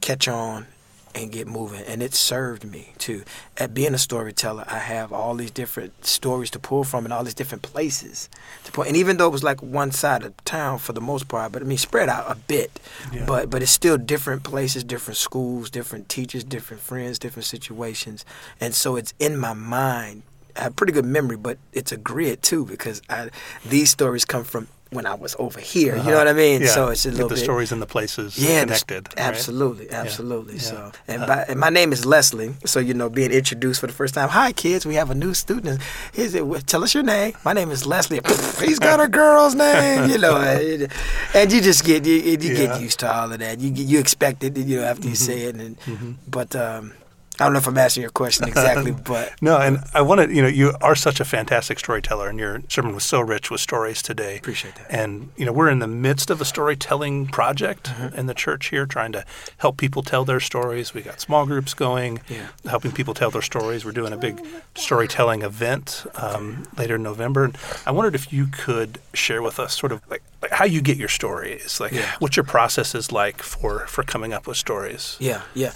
catch 0.00 0.26
on, 0.28 0.66
and 1.16 1.32
get 1.32 1.48
moving. 1.48 1.80
And 1.80 2.02
it 2.02 2.14
served 2.14 2.64
me 2.64 2.92
too. 2.98 3.24
At 3.56 3.72
being 3.72 3.94
a 3.94 3.98
storyteller, 3.98 4.64
I 4.68 4.78
have 4.78 5.12
all 5.12 5.34
these 5.34 5.50
different 5.50 6.04
stories 6.04 6.50
to 6.50 6.58
pull 6.58 6.84
from 6.84 7.04
and 7.04 7.12
all 7.12 7.24
these 7.24 7.34
different 7.34 7.62
places 7.62 8.28
to 8.64 8.72
pull. 8.72 8.84
And 8.84 8.96
even 8.96 9.16
though 9.16 9.26
it 9.26 9.32
was 9.32 9.42
like 9.42 9.62
one 9.62 9.90
side 9.90 10.22
of 10.22 10.36
town 10.44 10.78
for 10.78 10.92
the 10.92 11.00
most 11.00 11.26
part, 11.26 11.52
but 11.52 11.62
I 11.62 11.64
mean 11.64 11.78
spread 11.78 12.10
out 12.10 12.30
a 12.30 12.36
bit. 12.36 12.78
Yeah. 13.12 13.24
But 13.26 13.48
but 13.48 13.62
it's 13.62 13.72
still 13.72 13.96
different 13.96 14.44
places, 14.44 14.84
different 14.84 15.16
schools, 15.16 15.70
different 15.70 16.08
teachers, 16.08 16.44
different 16.44 16.82
friends, 16.82 17.18
different 17.18 17.46
situations. 17.46 18.24
And 18.60 18.74
so 18.74 18.96
it's 18.96 19.14
in 19.18 19.38
my 19.38 19.54
mind. 19.54 20.22
I 20.54 20.62
have 20.62 20.76
pretty 20.76 20.92
good 20.94 21.04
memory, 21.04 21.36
but 21.36 21.58
it's 21.72 21.92
a 21.92 21.98
grid 21.98 22.42
too 22.42 22.64
because 22.64 23.02
I, 23.10 23.28
these 23.64 23.90
stories 23.90 24.24
come 24.24 24.44
from 24.44 24.68
when 24.90 25.04
I 25.04 25.14
was 25.14 25.34
over 25.38 25.58
here. 25.60 25.96
You 25.96 26.04
know 26.04 26.16
what 26.18 26.28
I 26.28 26.32
mean? 26.32 26.62
Uh-huh. 26.62 26.64
Yeah. 26.68 26.74
So 26.74 26.88
it's 26.88 27.04
a 27.04 27.08
Get 27.08 27.14
little 27.14 27.28
the 27.30 27.34
bit 27.34 27.42
stories 27.44 27.72
and 27.72 27.82
the 27.82 27.86
places 27.86 28.38
yeah, 28.38 28.60
the- 28.60 28.66
connected. 28.66 29.08
right? 29.08 29.18
Absolutely, 29.18 29.90
absolutely. 29.90 30.54
Yeah. 30.54 30.60
So, 30.60 30.92
and, 31.08 31.26
by, 31.26 31.44
and 31.48 31.58
my 31.58 31.70
name 31.70 31.92
is 31.92 32.06
Leslie. 32.06 32.54
So 32.64 32.78
you 32.80 32.94
know, 32.94 33.08
being 33.10 33.32
introduced 33.32 33.80
for 33.80 33.88
the 33.88 33.92
first 33.92 34.14
time. 34.14 34.28
Hi, 34.28 34.52
kids. 34.52 34.86
We 34.86 34.94
have 34.94 35.10
a 35.10 35.14
new 35.14 35.34
student. 35.34 35.82
Here's 36.12 36.34
it. 36.34 36.44
Tell 36.66 36.84
us 36.84 36.94
your 36.94 37.02
name. 37.02 37.34
My 37.44 37.52
name 37.52 37.70
is 37.70 37.84
Leslie. 37.84 38.20
He's 38.64 38.78
got 38.78 39.00
a 39.00 39.08
girl's 39.08 39.54
name. 39.56 40.08
You 40.08 40.18
know, 40.18 40.36
and, 40.40 40.88
and 41.34 41.52
you 41.52 41.60
just 41.60 41.84
get 41.84 42.04
you, 42.06 42.14
you 42.14 42.20
Yeah. 42.20 42.36
Mm-hmm. 42.36 42.54
get 42.72 42.80
used 42.80 43.00
to 43.00 43.12
all 43.12 43.32
of 43.32 43.38
that. 43.40 43.58
You 43.58 43.70
you 43.72 43.98
expect 43.98 44.44
it. 44.44 44.56
You 44.56 44.76
know, 44.80 44.84
after 44.84 45.08
you 45.08 45.16
say 45.16 45.42
it. 45.42 45.56
And 45.56 46.16
but 46.28 46.54
um, 46.54 46.92
I 47.38 47.44
don't 47.44 47.52
know 47.52 47.58
if 47.58 47.66
I'm 47.66 47.76
answering 47.76 48.02
your 48.02 48.10
question 48.10 48.48
exactly, 48.48 48.90
but 49.04 49.34
No, 49.42 49.58
and 49.58 49.78
I 49.94 50.00
wanted, 50.02 50.30
you 50.30 50.40
know, 50.42 50.48
you 50.48 50.74
are 50.80 50.94
such 50.94 51.20
a 51.20 51.24
fantastic 51.24 51.78
storyteller, 51.78 52.28
and 52.28 52.38
your 52.38 52.62
sermon 52.68 52.94
was 52.94 53.04
so 53.04 53.20
rich 53.20 53.50
with 53.50 53.60
stories 53.60 54.00
today. 54.02 54.38
Appreciate 54.38 54.74
that. 54.76 54.86
And, 54.90 55.30
you 55.36 55.44
know, 55.44 55.52
we're 55.52 55.68
in 55.70 55.78
the 55.80 55.86
midst 55.86 56.30
of 56.30 56.40
a 56.40 56.44
storytelling 56.44 57.26
project 57.28 57.84
Mm-hmm. 57.86 58.18
in 58.18 58.26
the 58.26 58.34
church 58.34 58.68
here, 58.68 58.86
trying 58.86 59.12
to 59.12 59.24
help 59.58 59.76
people 59.76 60.02
tell 60.02 60.24
their 60.24 60.40
stories. 60.40 60.94
We 60.94 61.02
got 61.02 61.20
small 61.20 61.46
groups 61.46 61.74
going, 61.74 62.20
Yeah. 62.28 62.48
helping 62.68 62.92
people 62.92 63.14
tell 63.14 63.30
their 63.30 63.42
stories. 63.42 63.84
We're 63.84 63.92
doing 63.92 64.12
a 64.12 64.16
big 64.16 64.40
storytelling 64.74 65.42
event 65.42 66.06
um, 66.14 66.64
later 66.76 66.96
in 66.96 67.02
November. 67.02 67.44
And 67.44 67.58
I 67.86 67.90
wondered 67.90 68.14
if 68.14 68.32
you 68.32 68.46
could 68.46 68.98
share 69.14 69.42
with 69.42 69.58
us 69.60 69.74
sort 69.78 69.92
of 69.92 70.00
like, 70.10 70.22
like 70.42 70.50
how 70.52 70.64
you 70.64 70.80
get 70.80 70.96
your 70.96 71.08
stories, 71.08 71.80
like 71.80 71.92
Yeah. 71.92 72.10
what 72.18 72.36
your 72.36 72.44
process 72.44 72.94
is 72.94 73.12
like 73.12 73.42
for, 73.42 73.86
for 73.86 74.02
coming 74.02 74.32
up 74.32 74.46
with 74.46 74.56
stories. 74.56 75.16
Yeah, 75.20 75.42
yeah. 75.54 75.72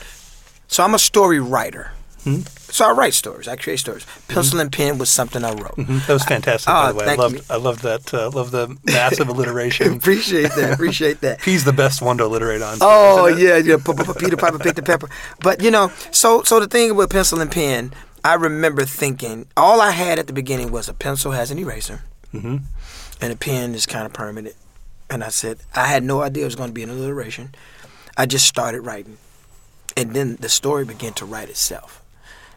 So 0.71 0.85
I'm 0.85 0.95
a 0.95 0.99
story 0.99 1.41
writer. 1.41 1.91
Hmm? 2.25 2.41
So 2.71 2.89
I 2.89 2.93
write 2.93 3.15
stories. 3.15 3.49
I 3.49 3.57
create 3.57 3.81
stories. 3.81 4.07
Pencil 4.29 4.61
and 4.61 4.71
pen 4.71 4.99
was 4.99 5.09
something 5.11 5.43
I 5.43 5.51
wrote. 5.53 5.77
Mhm. 5.77 6.07
That 6.07 6.13
was 6.13 6.23
fantastic, 6.25 6.67
by 6.69 6.91
Oh, 6.91 6.93
the 6.93 6.99
way. 6.99 7.07
I 7.07 7.15
loved, 7.17 7.35
you. 7.35 7.43
I 7.51 7.57
loved 7.57 7.83
that. 7.83 8.15
Uh, 8.15 8.31
love 8.31 8.51
the 8.53 8.77
massive 8.85 9.29
alliteration. 9.29 9.95
appreciate 9.97 10.53
that. 10.55 10.75
Appreciate 10.75 11.21
that. 11.23 11.41
He's 11.51 11.65
the 11.65 11.73
best 11.73 12.01
one 12.03 12.19
to 12.19 12.25
alliterate 12.25 12.63
on. 12.63 12.79
Oh 12.81 13.27
yeah, 13.27 13.57
yeah. 13.57 13.77
Peter 14.19 14.37
Piper 14.37 14.59
picked 14.59 14.77
the 14.77 14.83
pepper. 14.83 15.09
But 15.41 15.63
you 15.63 15.71
know, 15.73 15.91
so 16.13 16.43
so 16.45 16.61
the 16.61 16.69
thing 16.69 16.95
with 16.95 17.11
pencil 17.11 17.41
and 17.41 17.51
pen, 17.51 17.93
I 18.23 18.35
remember 18.35 18.85
thinking 18.85 19.47
all 19.57 19.81
I 19.81 19.91
had 19.91 20.19
at 20.21 20.27
the 20.29 20.33
beginning 20.35 20.71
was 20.71 20.89
a 20.89 20.95
pencil 20.95 21.33
has 21.33 21.51
an 21.51 21.59
eraser, 21.59 22.03
Mm-hmm. 22.35 22.59
and 23.23 23.33
a 23.33 23.37
pen 23.37 23.75
is 23.75 23.87
kind 23.87 24.07
of 24.07 24.13
permanent. 24.13 24.55
And 25.09 25.25
I 25.25 25.31
said 25.31 25.59
I 25.75 25.87
had 25.89 26.05
no 26.05 26.21
idea 26.23 26.43
it 26.45 26.53
was 26.53 26.55
going 26.55 26.69
to 26.69 26.75
be 26.75 26.85
an 26.85 26.91
alliteration. 26.91 27.53
I 28.17 28.27
just 28.27 28.47
started 28.47 28.83
writing, 28.83 29.17
and 29.97 30.15
then 30.15 30.37
the 30.37 30.49
story 30.49 30.85
began 30.85 31.13
to 31.15 31.25
write 31.25 31.49
itself, 31.49 32.03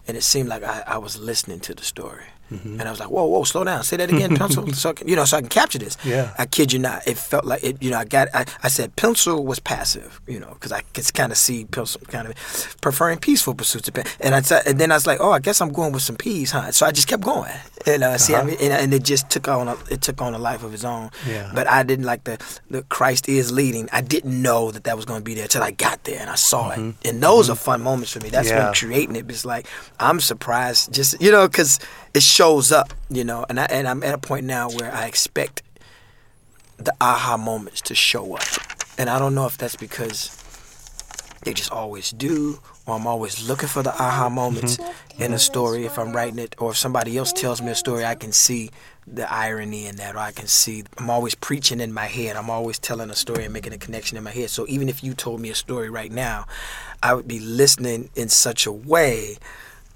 and 0.07 0.17
it 0.17 0.23
seemed 0.23 0.49
like 0.49 0.63
I, 0.63 0.83
I 0.87 0.97
was 0.97 1.19
listening 1.19 1.59
to 1.61 1.73
the 1.73 1.83
story. 1.83 2.25
Mm-hmm. 2.51 2.79
And 2.79 2.87
I 2.87 2.91
was 2.91 2.99
like, 2.99 3.09
"Whoa, 3.09 3.25
whoa, 3.25 3.43
slow 3.45 3.63
down! 3.63 3.83
Say 3.83 3.97
that 3.97 4.09
again, 4.11 4.35
pencil, 4.35 4.71
so 4.73 4.89
I 4.89 4.93
can, 4.93 5.07
you 5.07 5.15
know, 5.15 5.25
so 5.25 5.37
I 5.37 5.41
can 5.41 5.49
capture 5.49 5.79
this." 5.79 5.97
Yeah. 6.03 6.33
I 6.37 6.45
kid 6.45 6.73
you 6.73 6.79
not. 6.79 7.07
It 7.07 7.17
felt 7.17 7.45
like 7.45 7.63
it. 7.63 7.81
You 7.81 7.91
know, 7.91 7.97
I 7.97 8.05
got. 8.05 8.27
I, 8.33 8.45
I 8.61 8.67
said 8.67 8.95
pencil 8.95 9.45
was 9.45 9.59
passive. 9.59 10.21
You 10.27 10.39
know, 10.39 10.53
because 10.53 10.71
I 10.71 10.81
could 10.81 11.11
kind 11.13 11.31
of 11.31 11.37
see 11.37 11.65
pencil 11.65 12.01
kind 12.07 12.27
of 12.27 12.35
preferring 12.81 13.19
peaceful 13.19 13.55
pursuits 13.55 13.87
of 13.87 13.95
pen. 13.95 14.05
And 14.19 14.35
I 14.35 14.41
said, 14.41 14.67
and 14.67 14.79
then 14.79 14.91
I 14.91 14.95
was 14.95 15.07
like, 15.07 15.19
oh, 15.19 15.31
I 15.31 15.39
guess 15.39 15.61
I'm 15.61 15.71
going 15.71 15.93
with 15.93 16.03
some 16.03 16.17
peas, 16.17 16.51
huh? 16.51 16.71
So 16.71 16.85
I 16.85 16.91
just 16.91 17.07
kept 17.07 17.23
going. 17.23 17.51
And 17.85 18.03
uh, 18.03 18.17
see, 18.17 18.33
I 18.33 18.39
uh-huh. 18.39 18.47
mean, 18.47 18.57
and, 18.61 18.73
uh, 18.73 18.77
and 18.77 18.93
it 18.93 19.03
just 19.03 19.29
took 19.29 19.47
on. 19.47 19.67
A, 19.67 19.77
it 19.89 20.01
took 20.01 20.21
on 20.21 20.33
a 20.33 20.39
life 20.39 20.63
of 20.63 20.73
its 20.73 20.83
own. 20.83 21.09
Yeah. 21.27 21.51
But 21.53 21.67
I 21.67 21.83
didn't 21.83 22.05
like 22.05 22.23
the 22.23 22.37
the 22.69 22.83
Christ 22.83 23.27
is 23.27 23.51
leading. 23.51 23.89
I 23.91 24.01
didn't 24.01 24.41
know 24.41 24.71
that 24.71 24.85
that 24.85 24.95
was 24.95 25.05
going 25.05 25.19
to 25.19 25.23
be 25.23 25.33
there 25.33 25.47
till 25.47 25.63
I 25.63 25.71
got 25.71 26.03
there 26.03 26.19
and 26.19 26.29
I 26.29 26.35
saw 26.35 26.71
it. 26.71 26.79
Mm-hmm. 26.79 27.07
And 27.07 27.21
those 27.21 27.45
mm-hmm. 27.45 27.53
are 27.53 27.55
fun 27.55 27.81
moments 27.81 28.11
for 28.11 28.19
me. 28.19 28.29
That's 28.29 28.49
Yeah. 28.49 28.65
when 28.65 28.73
creating 28.73 29.15
it. 29.15 29.29
It's 29.29 29.45
like 29.45 29.67
I'm 29.99 30.19
surprised, 30.19 30.93
just 30.93 31.21
you 31.21 31.31
know, 31.31 31.47
because 31.47 31.79
it 32.13 32.23
shows 32.23 32.71
up. 32.71 32.93
You 33.09 33.23
know, 33.23 33.45
and 33.49 33.59
I 33.59 33.65
and 33.65 33.87
I'm 33.87 34.03
at 34.03 34.13
a 34.13 34.17
point 34.17 34.45
now 34.45 34.69
where 34.69 34.93
I 34.93 35.05
expect 35.05 35.61
the 36.77 36.93
aha 37.01 37.37
moments 37.37 37.81
to 37.81 37.95
show 37.95 38.35
up. 38.35 38.47
And 38.97 39.09
I 39.09 39.19
don't 39.19 39.35
know 39.35 39.45
if 39.45 39.57
that's 39.57 39.75
because 39.75 40.39
they 41.43 41.53
just 41.53 41.71
always 41.71 42.11
do, 42.11 42.59
or 42.85 42.95
I'm 42.95 43.07
always 43.07 43.47
looking 43.47 43.69
for 43.69 43.81
the 43.81 43.91
aha 43.91 44.29
moments 44.29 44.77
mm-hmm. 44.77 45.23
in 45.23 45.33
a 45.33 45.39
story 45.39 45.85
if 45.85 45.97
I'm 45.97 46.13
writing 46.13 46.39
it, 46.39 46.55
or 46.59 46.71
if 46.71 46.77
somebody 46.77 47.17
else 47.17 47.31
tells 47.31 47.61
me 47.61 47.71
a 47.71 47.75
story, 47.75 48.03
I 48.05 48.15
can 48.15 48.31
see 48.31 48.71
the 49.07 49.31
irony 49.31 49.87
in 49.87 49.95
that, 49.97 50.15
or 50.15 50.19
I 50.19 50.31
can 50.31 50.47
see 50.47 50.83
I'm 50.97 51.09
always 51.09 51.35
preaching 51.35 51.79
in 51.79 51.93
my 51.93 52.05
head. 52.05 52.35
I'm 52.35 52.49
always 52.49 52.79
telling 52.79 53.09
a 53.09 53.15
story 53.15 53.43
and 53.43 53.53
making 53.53 53.73
a 53.73 53.77
connection 53.77 54.17
in 54.17 54.23
my 54.23 54.31
head. 54.31 54.49
So 54.49 54.65
even 54.67 54.89
if 54.89 55.03
you 55.03 55.13
told 55.13 55.39
me 55.39 55.49
a 55.49 55.55
story 55.55 55.89
right 55.89 56.11
now, 56.11 56.45
I 57.01 57.13
would 57.13 57.27
be 57.27 57.39
listening 57.39 58.09
in 58.15 58.29
such 58.29 58.65
a 58.65 58.71
way 58.71 59.37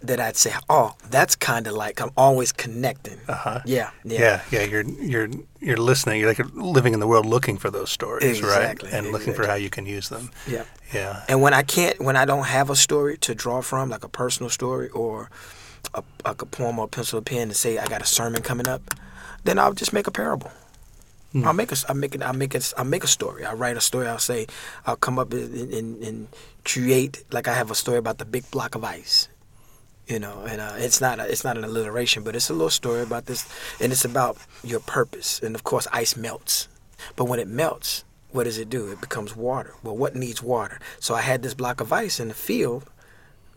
that 0.07 0.19
I'd 0.19 0.35
say, 0.37 0.53
oh, 0.69 0.95
that's 1.09 1.35
kind 1.35 1.67
of 1.67 1.73
like 1.73 2.01
I'm 2.01 2.11
always 2.17 2.51
connecting. 2.51 3.19
Uh-huh. 3.27 3.61
Yeah, 3.65 3.91
yeah, 4.03 4.19
Yeah, 4.19 4.41
yeah, 4.51 4.63
you're 4.63 4.83
you're 4.83 5.29
you're 5.59 5.77
listening. 5.77 6.19
You're 6.19 6.29
like 6.29 6.39
living 6.55 6.93
in 6.93 6.99
the 6.99 7.07
world, 7.07 7.25
looking 7.25 7.57
for 7.57 7.69
those 7.69 7.89
stories, 7.91 8.37
Exactly, 8.39 8.89
right? 8.89 8.97
And 8.97 9.11
looking 9.11 9.33
for 9.33 9.45
how 9.47 9.55
you 9.55 9.69
can 9.69 9.85
use 9.85 10.09
them. 10.09 10.31
yeah. 10.47 10.63
Yeah, 10.93 11.23
And 11.27 11.41
when 11.41 11.53
I 11.53 11.63
can't, 11.63 11.99
when 11.99 12.15
I 12.15 12.23
don't 12.23 12.45
have 12.45 12.69
a 12.69 12.75
story 12.75 13.17
to 13.17 13.35
draw 13.35 13.61
from, 13.61 13.89
like 13.89 14.05
a 14.05 14.09
personal 14.09 14.49
story 14.49 14.87
or 14.89 15.29
a, 15.93 16.01
like 16.23 16.41
a 16.41 16.45
poem 16.45 16.79
or 16.79 16.85
a 16.85 16.87
pencil 16.87 17.19
or 17.19 17.21
pen 17.21 17.49
to 17.49 17.53
say 17.53 17.77
I 17.77 17.87
got 17.87 18.01
a 18.01 18.05
sermon 18.05 18.41
coming 18.41 18.69
up, 18.69 18.81
then 19.43 19.59
I'll 19.59 19.73
just 19.73 19.91
make 19.91 20.07
a 20.07 20.11
parable. 20.11 20.49
I'll 21.43 21.51
make 21.53 21.71
a, 21.73 21.75
I 21.89 21.93
make 21.93 22.15
it, 22.15 22.23
I 22.23 22.31
make 22.31 22.55
it, 22.55 22.73
I 22.77 22.83
make 22.83 23.03
a 23.03 23.07
story. 23.07 23.45
I'll 23.45 23.57
write 23.57 23.75
a 23.77 23.81
story. 23.81 24.07
I'll 24.07 24.17
say, 24.17 24.47
I'll 24.87 24.95
come 24.95 25.19
up 25.19 25.33
and, 25.33 25.71
and, 25.73 26.01
and 26.01 26.27
create 26.63 27.23
like 27.31 27.47
I 27.49 27.53
have 27.53 27.69
a 27.69 27.75
story 27.75 27.97
about 27.99 28.17
the 28.17 28.25
big 28.25 28.49
block 28.49 28.73
of 28.73 28.83
ice. 28.83 29.27
You 30.07 30.19
know, 30.19 30.45
and 30.47 30.61
uh, 30.61 30.75
it's 30.77 31.01
not 31.01 31.19
a, 31.19 31.29
it's 31.29 31.43
not 31.43 31.57
an 31.57 31.65
alliteration, 31.65 32.23
but 32.23 32.33
it's 32.35 32.49
a 32.49 32.53
little 32.53 32.69
story 32.69 33.01
about 33.01 33.25
this, 33.25 33.45
and 33.81 33.91
it's 33.91 34.05
about 34.05 34.37
your 34.63 34.79
purpose. 34.79 35.41
And 35.43 35.53
of 35.53 35.63
course, 35.65 35.85
ice 35.91 36.15
melts, 36.15 36.69
but 37.17 37.25
when 37.25 37.39
it 37.39 37.47
melts, 37.49 38.05
what 38.31 38.45
does 38.45 38.57
it 38.57 38.69
do? 38.69 38.89
It 38.89 39.01
becomes 39.01 39.35
water. 39.35 39.73
Well, 39.83 39.97
what 39.97 40.15
needs 40.15 40.41
water? 40.41 40.79
So 41.01 41.13
I 41.13 41.21
had 41.21 41.43
this 41.43 41.53
block 41.53 41.81
of 41.81 41.91
ice 41.91 42.21
in 42.21 42.29
the 42.29 42.33
field 42.33 42.85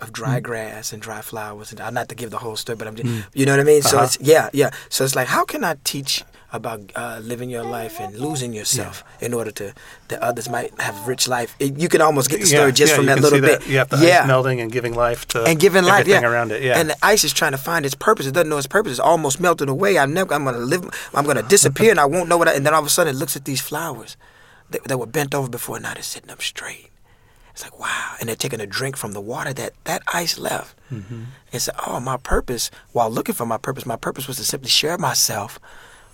of 0.01 0.13
dry 0.13 0.41
grass 0.41 0.93
and 0.93 1.01
dry 1.01 1.21
flowers, 1.21 1.71
and 1.71 1.81
uh, 1.81 1.91
not 1.91 2.09
to 2.09 2.15
give 2.17 2.31
the 2.31 2.39
whole 2.39 2.57
story, 2.57 2.75
but 2.77 2.89
I'm 2.89 2.97
just, 2.97 3.29
you 3.33 3.47
know 3.47 3.53
what 3.53 3.61
I 3.61 3.65
mean. 3.65 3.83
So 3.83 3.97
Uh-huh. 3.99 4.07
it's 4.07 4.19
yeah, 4.21 4.49
yeah. 4.53 4.71
So 4.89 5.05
it's 5.05 5.15
like, 5.15 5.29
how 5.29 5.45
can 5.45 5.63
I 5.63 5.77
teach 5.85 6.25
about 6.53 6.93
uh, 6.97 7.21
living 7.23 7.51
your 7.51 7.63
life 7.63 8.01
and 8.01 8.19
losing 8.19 8.53
yourself 8.53 9.05
in 9.21 9.33
order 9.35 9.51
to 9.53 9.73
that 10.09 10.21
others 10.21 10.49
might 10.49 10.79
have 10.81 11.07
rich 11.07 11.29
life? 11.29 11.55
It, 11.59 11.79
you 11.79 11.89
can 11.89 12.01
almost 12.01 12.31
get 12.31 12.41
the 12.41 12.47
story 12.47 12.67
yeah, 12.67 12.71
just 12.71 12.93
yeah, 12.93 12.97
from 12.97 13.07
that 13.07 13.21
little 13.21 13.41
bit. 13.41 13.61
That. 13.61 13.69
You 13.69 13.79
have 13.79 13.89
the 13.89 13.99
yeah, 13.99 14.23
ice 14.23 14.27
melting 14.27 14.61
and 14.61 14.71
giving 14.71 14.95
life 14.95 15.27
to 15.29 15.45
and 15.45 15.59
giving 15.59 15.85
life, 15.85 16.01
everything 16.01 16.23
yeah, 16.23 16.29
around 16.29 16.53
it. 16.53 16.63
Yeah, 16.63 16.79
And 16.79 16.91
the 16.91 16.97
ice 17.03 17.25
is 17.25 17.33
trying 17.33 17.53
to 17.53 17.59
find 17.59 17.87
its 17.87 17.95
purpose. 17.95 18.27
It 18.27 18.35
doesn't 18.35 18.49
know 18.49 18.59
its 18.59 18.67
purpose. 18.67 18.93
It's 18.93 19.01
almost 19.01 19.41
melted 19.41 19.69
away. 19.69 19.99
I'm 19.99 20.13
never. 20.13 20.35
I'm 20.35 20.45
gonna 20.45 20.59
live. 20.59 20.83
I'm 21.15 21.25
gonna 21.25 21.43
disappear, 21.43 21.91
and 21.91 22.01
I 22.01 22.07
won't 22.07 22.29
know 22.29 22.39
what. 22.39 22.49
I, 22.49 22.55
and 22.55 22.67
then 22.67 22.75
all 22.75 22.81
of 22.81 22.87
a 22.87 22.91
sudden, 22.91 23.15
it 23.15 23.19
looks 23.19 23.37
at 23.37 23.45
these 23.45 23.61
flowers 23.61 24.17
that, 24.71 24.85
that 24.85 24.99
were 24.99 25.07
bent 25.07 25.35
over 25.35 25.49
before. 25.49 25.79
Now 25.81 25.95
they're 25.95 26.03
sitting 26.03 26.31
up 26.31 26.43
straight. 26.43 26.91
It's 27.53 27.63
like 27.65 27.79
wow, 27.79 28.15
and 28.21 28.29
they're 28.29 28.37
taking 28.37 28.61
a 28.61 28.67
drink 28.67 28.97
from 28.97 29.13
the 29.13 29.21
water 29.21 29.53
that 29.53 29.73
that 29.85 30.03
ice 30.13 30.39
left. 30.39 30.77
Mm-hmm. 30.93 31.23
And 31.53 31.63
say, 31.63 31.73
oh, 31.87 32.01
my 32.01 32.17
purpose. 32.17 32.71
While 32.93 33.11
looking 33.11 33.35
for 33.35 33.47
my 33.47 33.59
purpose, 33.59 33.87
my 33.87 33.97
purpose 33.97 34.27
was 34.27 34.37
to 34.39 34.45
simply 34.45 34.71
share 34.71 34.99
myself 34.99 35.59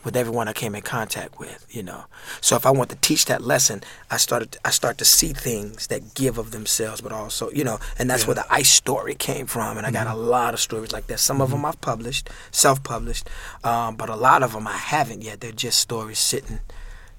with 0.07 0.17
everyone 0.17 0.47
I 0.47 0.53
came 0.53 0.77
in 0.77 0.83
contact 0.83 1.41
with, 1.41 1.67
you 1.69 1.83
know. 1.83 2.05
So 2.41 2.55
if 2.55 2.65
I 2.65 2.71
want 2.71 2.91
to 2.91 2.97
teach 2.97 3.27
that 3.27 3.43
lesson, 3.43 3.83
I 4.09 4.19
started 4.19 4.57
I 4.65 4.71
start 4.71 4.99
to 4.99 5.05
see 5.05 5.33
things 5.33 5.89
that 5.89 6.15
give 6.15 6.39
of 6.39 6.53
themselves, 6.53 7.01
but 7.01 7.11
also, 7.11 7.51
you 7.51 7.65
know, 7.65 7.81
and 7.99 8.09
that's 8.09 8.25
where 8.25 8.37
the 8.37 8.47
ice 8.49 8.71
story 8.71 9.17
came 9.17 9.47
from. 9.47 9.77
And 9.77 9.85
I 9.85 9.91
got 9.91 10.07
a 10.07 10.11
mm-hmm. 10.11 10.29
lot 10.29 10.55
of 10.55 10.61
stories 10.61 10.93
like 10.93 11.09
that. 11.09 11.19
Some 11.19 11.41
of 11.41 11.49
mm-hmm. 11.49 11.57
them 11.59 11.65
I've 11.67 11.81
published, 11.81 12.31
self-published, 12.53 13.29
um, 13.65 13.97
but 13.97 14.09
a 14.09 14.15
lot 14.15 14.45
of 14.45 14.53
them 14.53 14.69
I 14.69 14.77
haven't 14.77 15.23
yet. 15.23 15.41
They're 15.41 15.51
just 15.51 15.81
stories 15.81 16.21
sitting, 16.21 16.61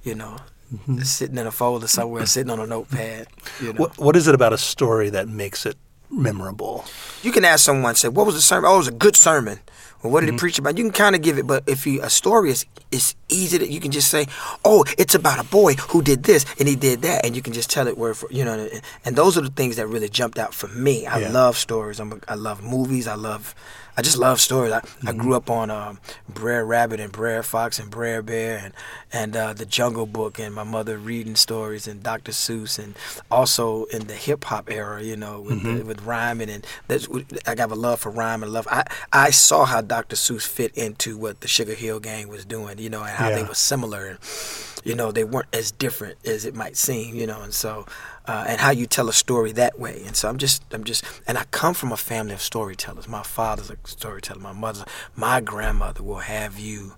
you 0.01 0.15
know, 0.15 0.37
mm-hmm. 0.73 0.99
sitting 0.99 1.37
in 1.37 1.45
a 1.45 1.51
folder 1.51 1.87
somewhere, 1.87 2.25
sitting 2.25 2.49
on 2.51 2.61
a 2.61 2.65
notepad. 2.65 3.27
You 3.61 3.73
know, 3.73 3.81
What, 3.81 3.97
what 3.97 4.15
is 4.15 4.29
it 4.29 4.33
about 4.33 4.53
a 4.53 4.57
story 4.57 5.09
that 5.09 5.27
makes 5.27 5.65
it 5.65 5.75
memorable? 6.09 6.85
you 7.21 7.33
can 7.33 7.43
ask 7.43 7.65
someone, 7.65 7.95
say, 7.95 8.07
"What 8.07 8.25
was 8.25 8.35
the 8.35 8.41
sermon?" 8.41 8.69
Oh, 8.69 8.75
it 8.75 8.77
was 8.77 8.87
a 8.87 8.91
good 8.91 9.17
sermon. 9.17 9.59
Well, 10.03 10.11
what 10.13 10.21
did 10.21 10.27
Mm-hmm. 10.27 10.35
he 10.35 10.39
preach 10.39 10.59
about? 10.59 10.77
You 10.77 10.83
can 10.83 10.93
kind 10.93 11.15
of 11.15 11.21
give 11.21 11.37
it, 11.39 11.47
but 11.47 11.63
if 11.67 11.87
you 11.87 12.01
a 12.03 12.09
story 12.09 12.51
is 12.51 12.65
it's 12.91 13.15
easy 13.29 13.57
that 13.57 13.69
you 13.69 13.79
can 13.79 13.91
just 13.91 14.09
say, 14.09 14.27
"Oh, 14.63 14.85
it's 14.97 15.15
about 15.15 15.39
a 15.39 15.43
boy 15.43 15.73
who 15.89 16.01
did 16.01 16.23
this 16.23 16.45
and 16.59 16.67
he 16.67 16.75
did 16.75 17.01
that," 17.01 17.25
and 17.25 17.35
you 17.35 17.41
can 17.41 17.53
just 17.53 17.69
tell 17.69 17.87
it 17.87 17.97
word 17.97 18.15
for 18.17 18.31
you 18.31 18.45
know. 18.45 18.69
And, 19.05 19.15
those 19.17 19.37
are 19.37 19.41
the 19.41 19.49
things 19.49 19.75
that 19.77 19.87
really 19.87 20.09
jumped 20.09 20.37
out 20.39 20.53
for 20.53 20.67
me. 20.69 21.05
I 21.07 21.19
Yeah. 21.19 21.31
love 21.31 21.57
stories. 21.57 21.99
I'm 21.99 22.21
I 22.27 22.35
love 22.35 22.61
movies. 22.63 23.07
I 23.07 23.15
love. 23.15 23.55
I 23.97 24.03
just 24.03 24.17
love 24.17 24.39
stories. 24.39 24.71
I, 24.71 24.77
I 25.05 25.13
Mm-hmm. 25.13 25.17
grew 25.17 25.33
up 25.35 25.49
on 25.49 25.71
um, 25.71 25.99
Brer 26.29 26.63
Rabbit 26.65 26.99
and 26.99 27.11
Brer 27.11 27.41
Fox 27.43 27.79
and 27.79 27.89
Brer 27.89 28.21
Bear 28.21 28.57
and 28.63 28.73
and 29.11 29.35
uh, 29.35 29.53
the 29.53 29.65
Jungle 29.65 30.05
Book 30.05 30.37
and 30.39 30.53
my 30.53 30.63
mother 30.63 30.97
reading 30.97 31.35
stories 31.35 31.87
and 31.87 32.03
Dr. 32.03 32.31
Seuss 32.31 32.77
and 32.77 32.95
also 33.31 33.85
in 33.85 34.07
the 34.07 34.13
hip 34.13 34.43
hop 34.45 34.69
era, 34.69 35.01
you 35.01 35.15
know, 35.17 35.41
with 35.41 35.57
Mm-hmm. 35.57 35.77
the, 35.77 35.85
with 35.85 36.01
rhyming 36.03 36.49
and 36.49 36.65
that's 36.87 37.07
I 37.47 37.55
got 37.55 37.71
a 37.71 37.75
love 37.75 37.99
for 38.01 38.11
rhyme 38.11 38.43
and 38.43 38.53
love. 38.53 38.67
I 38.69 38.85
I 39.11 39.31
saw 39.31 39.65
how 39.65 39.81
Dr. 39.81 40.15
Seuss 40.15 40.45
fit 40.45 40.75
into 40.77 41.17
what 41.17 41.41
the 41.41 41.47
Sugar 41.47 41.73
Hill 41.73 41.99
Gang 41.99 42.27
was 42.27 42.45
doing, 42.45 42.77
you 42.79 42.89
know, 42.89 43.01
and 43.03 43.09
how 43.17 43.29
they 43.31 43.43
were 43.43 43.55
similar 43.55 44.05
and 44.05 44.19
you 44.83 44.95
know 44.95 45.11
they 45.11 45.23
weren't 45.23 45.53
as 45.53 45.71
different 45.71 46.17
as 46.25 46.45
it 46.45 46.55
might 46.55 46.77
seem, 46.77 47.15
you 47.15 47.27
know, 47.27 47.41
and 47.41 47.53
so. 47.53 47.85
Uh, 48.29 48.43
and 48.45 48.59
how 48.59 48.71
you 48.71 48.85
tell 48.85 49.07
a 49.07 49.13
story 49.13 49.53
that 49.53 49.79
way, 49.79 50.03
and 50.05 50.13
so 50.13 50.27
I'm 50.27 50.37
just, 50.37 50.61
I'm 50.73 50.83
just, 50.83 51.01
and 51.27 51.37
I 51.37 51.45
come 51.51 51.73
from 51.73 51.93
a 51.93 51.95
family 51.97 52.33
of 52.33 52.41
storytellers. 52.41 53.07
My 53.07 53.23
father's 53.23 53.69
a 53.69 53.77
storyteller. 53.85 54.41
My 54.41 54.51
mother, 54.51 54.83
my 55.15 55.39
grandmother 55.39 56.03
will 56.03 56.17
have 56.17 56.59
you 56.59 56.95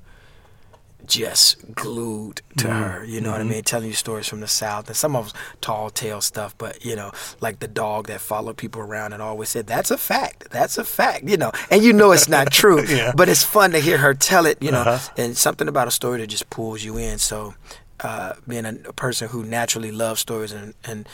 just 1.05 1.73
glued 1.73 2.41
to 2.57 2.67
her. 2.69 3.03
You 3.03 3.21
know 3.21 3.31
what 3.31 3.41
I 3.41 3.43
mean? 3.43 3.63
Telling 3.63 3.87
you 3.87 3.93
stories 3.93 4.27
from 4.27 4.41
the 4.41 4.47
South, 4.47 4.87
and 4.87 4.95
some 4.95 5.15
of 5.15 5.27
us 5.27 5.33
tall 5.61 5.89
tale 5.89 6.21
stuff. 6.21 6.55
But 6.57 6.83
you 6.85 6.95
know, 6.95 7.11
like 7.41 7.59
the 7.59 7.67
dog 7.67 8.07
that 8.07 8.21
followed 8.21 8.57
people 8.57 8.81
around 8.81 9.13
and 9.13 9.21
always 9.21 9.49
said, 9.49 9.65
"That's 9.67 9.91
a 9.91 9.97
fact. 9.97 10.49
That's 10.51 10.77
a 10.77 10.83
fact." 10.83 11.23
You 11.27 11.37
know, 11.37 11.51
and 11.71 11.83
you 11.83 11.93
know 11.93 12.11
it's 12.11 12.29
not 12.29 12.51
true. 12.61 12.83
Yeah. 12.85 13.11
But 13.15 13.29
it's 13.29 13.43
fun 13.43 13.71
to 13.71 13.79
hear 13.79 13.97
her 13.97 14.13
tell 14.13 14.45
it. 14.45 14.61
You 14.61 14.71
know, 14.71 14.81
Uh-huh. 14.81 15.13
and 15.17 15.35
something 15.37 15.67
about 15.67 15.87
a 15.87 15.91
story 15.91 16.19
that 16.21 16.27
just 16.27 16.49
pulls 16.49 16.83
you 16.83 16.97
in. 16.97 17.17
So, 17.17 17.55
uh, 18.01 18.33
being 18.47 18.65
a, 18.65 18.75
a 18.87 18.93
person 18.93 19.29
who 19.29 19.43
naturally 19.43 19.91
loves 19.91 20.19
stories 20.21 20.51
and 20.51 20.73
and 20.83 21.07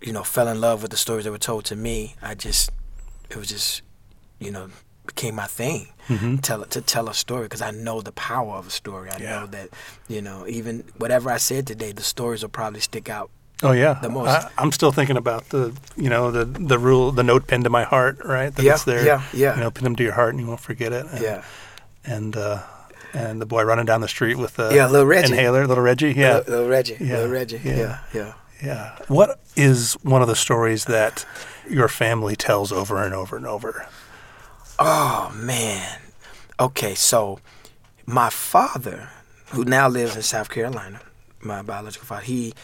you 0.00 0.12
know 0.12 0.22
fell 0.22 0.48
in 0.48 0.60
love 0.60 0.82
with 0.82 0.90
the 0.90 0.96
stories 0.96 1.24
that 1.24 1.30
were 1.32 1.38
told 1.38 1.64
to 1.66 1.76
me, 1.76 2.14
I 2.22 2.34
just 2.34 2.70
it 3.30 3.36
was 3.36 3.48
just 3.48 3.82
you 4.38 4.50
know 4.50 4.68
became 5.06 5.34
my 5.34 5.46
thing 5.46 5.88
tell 6.42 6.64
to 6.64 6.80
tell 6.80 7.08
a 7.08 7.14
story 7.14 7.44
because 7.44 7.62
I 7.62 7.70
know 7.70 8.00
the 8.02 8.12
power 8.12 8.56
of 8.56 8.66
a 8.66 8.70
story. 8.70 9.08
I 9.10 9.18
Yeah. 9.18 9.30
know 9.40 9.46
that 9.46 9.68
you 10.08 10.20
know 10.22 10.46
even 10.46 10.84
whatever 10.98 11.30
I 11.30 11.38
said 11.38 11.66
today, 11.66 11.92
the 11.92 12.02
stories 12.02 12.42
will 12.42 12.50
probably 12.50 12.80
stick 12.80 13.08
out. 13.08 13.30
Oh 13.64 13.70
yeah, 13.72 13.94
The 14.02 14.08
most. 14.08 14.28
I, 14.28 14.50
I'm 14.58 14.72
still 14.72 14.90
thinking 14.92 15.16
about 15.16 15.48
the 15.50 15.72
you 15.96 16.10
know 16.10 16.30
the 16.32 16.44
the 16.44 16.78
rule 16.78 17.12
the 17.12 17.22
note 17.22 17.46
pinned 17.46 17.64
to 17.64 17.70
my 17.70 17.84
heart 17.84 18.18
right 18.24 18.52
that 18.54 18.62
Yeah, 18.62 18.72
it's 18.74 18.84
there 18.84 19.04
yeah, 19.06 19.22
yeah. 19.32 19.54
you 19.54 19.60
know 19.60 19.70
pin 19.70 19.84
them 19.84 19.96
to 19.96 20.02
your 20.02 20.14
heart 20.14 20.30
and 20.34 20.40
you 20.40 20.46
won't 20.48 20.60
forget 20.60 20.92
it 20.92 21.06
and, 21.12 21.22
Yeah, 21.22 21.44
and 22.04 22.36
uh, 22.36 22.62
and 23.14 23.40
the 23.40 23.46
boy 23.46 23.62
running 23.62 23.84
down 23.86 24.00
the 24.00 24.08
street 24.08 24.36
with 24.36 24.56
the 24.56 24.74
Yeah, 24.74 24.88
little 24.88 25.06
Reggie. 25.06 25.32
inhaler 25.32 25.66
little 25.68 25.84
Reggie 25.84 26.12
yeah 26.12 26.38
little, 26.38 26.52
little 26.54 26.68
Reggie, 26.68 26.96
Yeah, 27.00 27.14
little 27.14 27.30
Reggie. 27.30 27.60
yeah. 27.64 27.76
Yeah, 27.76 27.98
yeah. 28.12 28.32
yeah 28.62 28.96
what 29.08 29.38
is 29.56 29.94
one 30.02 30.22
of 30.22 30.28
the 30.28 30.36
stories 30.36 30.84
that 30.86 31.24
your 31.70 31.88
family 31.88 32.34
tells 32.34 32.72
over 32.72 33.02
and 33.04 33.14
over 33.14 33.36
and 33.36 33.46
over 33.46 33.86
Oh 34.78 35.32
man. 35.34 36.00
Okay, 36.58 36.94
so 36.94 37.40
my 38.06 38.30
father, 38.30 39.10
who 39.50 39.64
now 39.64 39.88
lives 39.88 40.16
in 40.16 40.22
South 40.22 40.48
Carolina, 40.48 41.00
my 41.40 41.62
biological 41.62 42.06
father, 42.06 42.22
he 42.22 42.54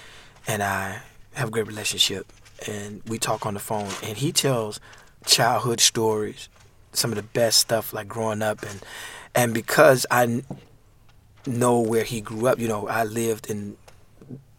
and 0.46 0.62
I 0.62 1.00
have 1.34 1.48
a 1.48 1.50
great 1.50 1.66
relationship, 1.66 2.32
and 2.66 3.02
we 3.06 3.18
talk 3.18 3.44
on 3.46 3.54
the 3.54 3.60
phone, 3.60 3.90
and 4.02 4.16
he 4.16 4.32
tells 4.32 4.80
childhood 5.26 5.80
stories, 5.80 6.48
some 6.92 7.10
of 7.10 7.16
the 7.16 7.22
best 7.22 7.58
stuff 7.58 7.92
like 7.92 8.08
growing 8.08 8.42
up, 8.42 8.62
and 8.62 8.80
and 9.34 9.54
because 9.54 10.06
I 10.10 10.42
know 11.46 11.80
where 11.80 12.04
he 12.04 12.20
grew 12.20 12.46
up, 12.46 12.58
you 12.58 12.68
know, 12.68 12.88
I 12.88 13.04
lived 13.04 13.50
in 13.50 13.76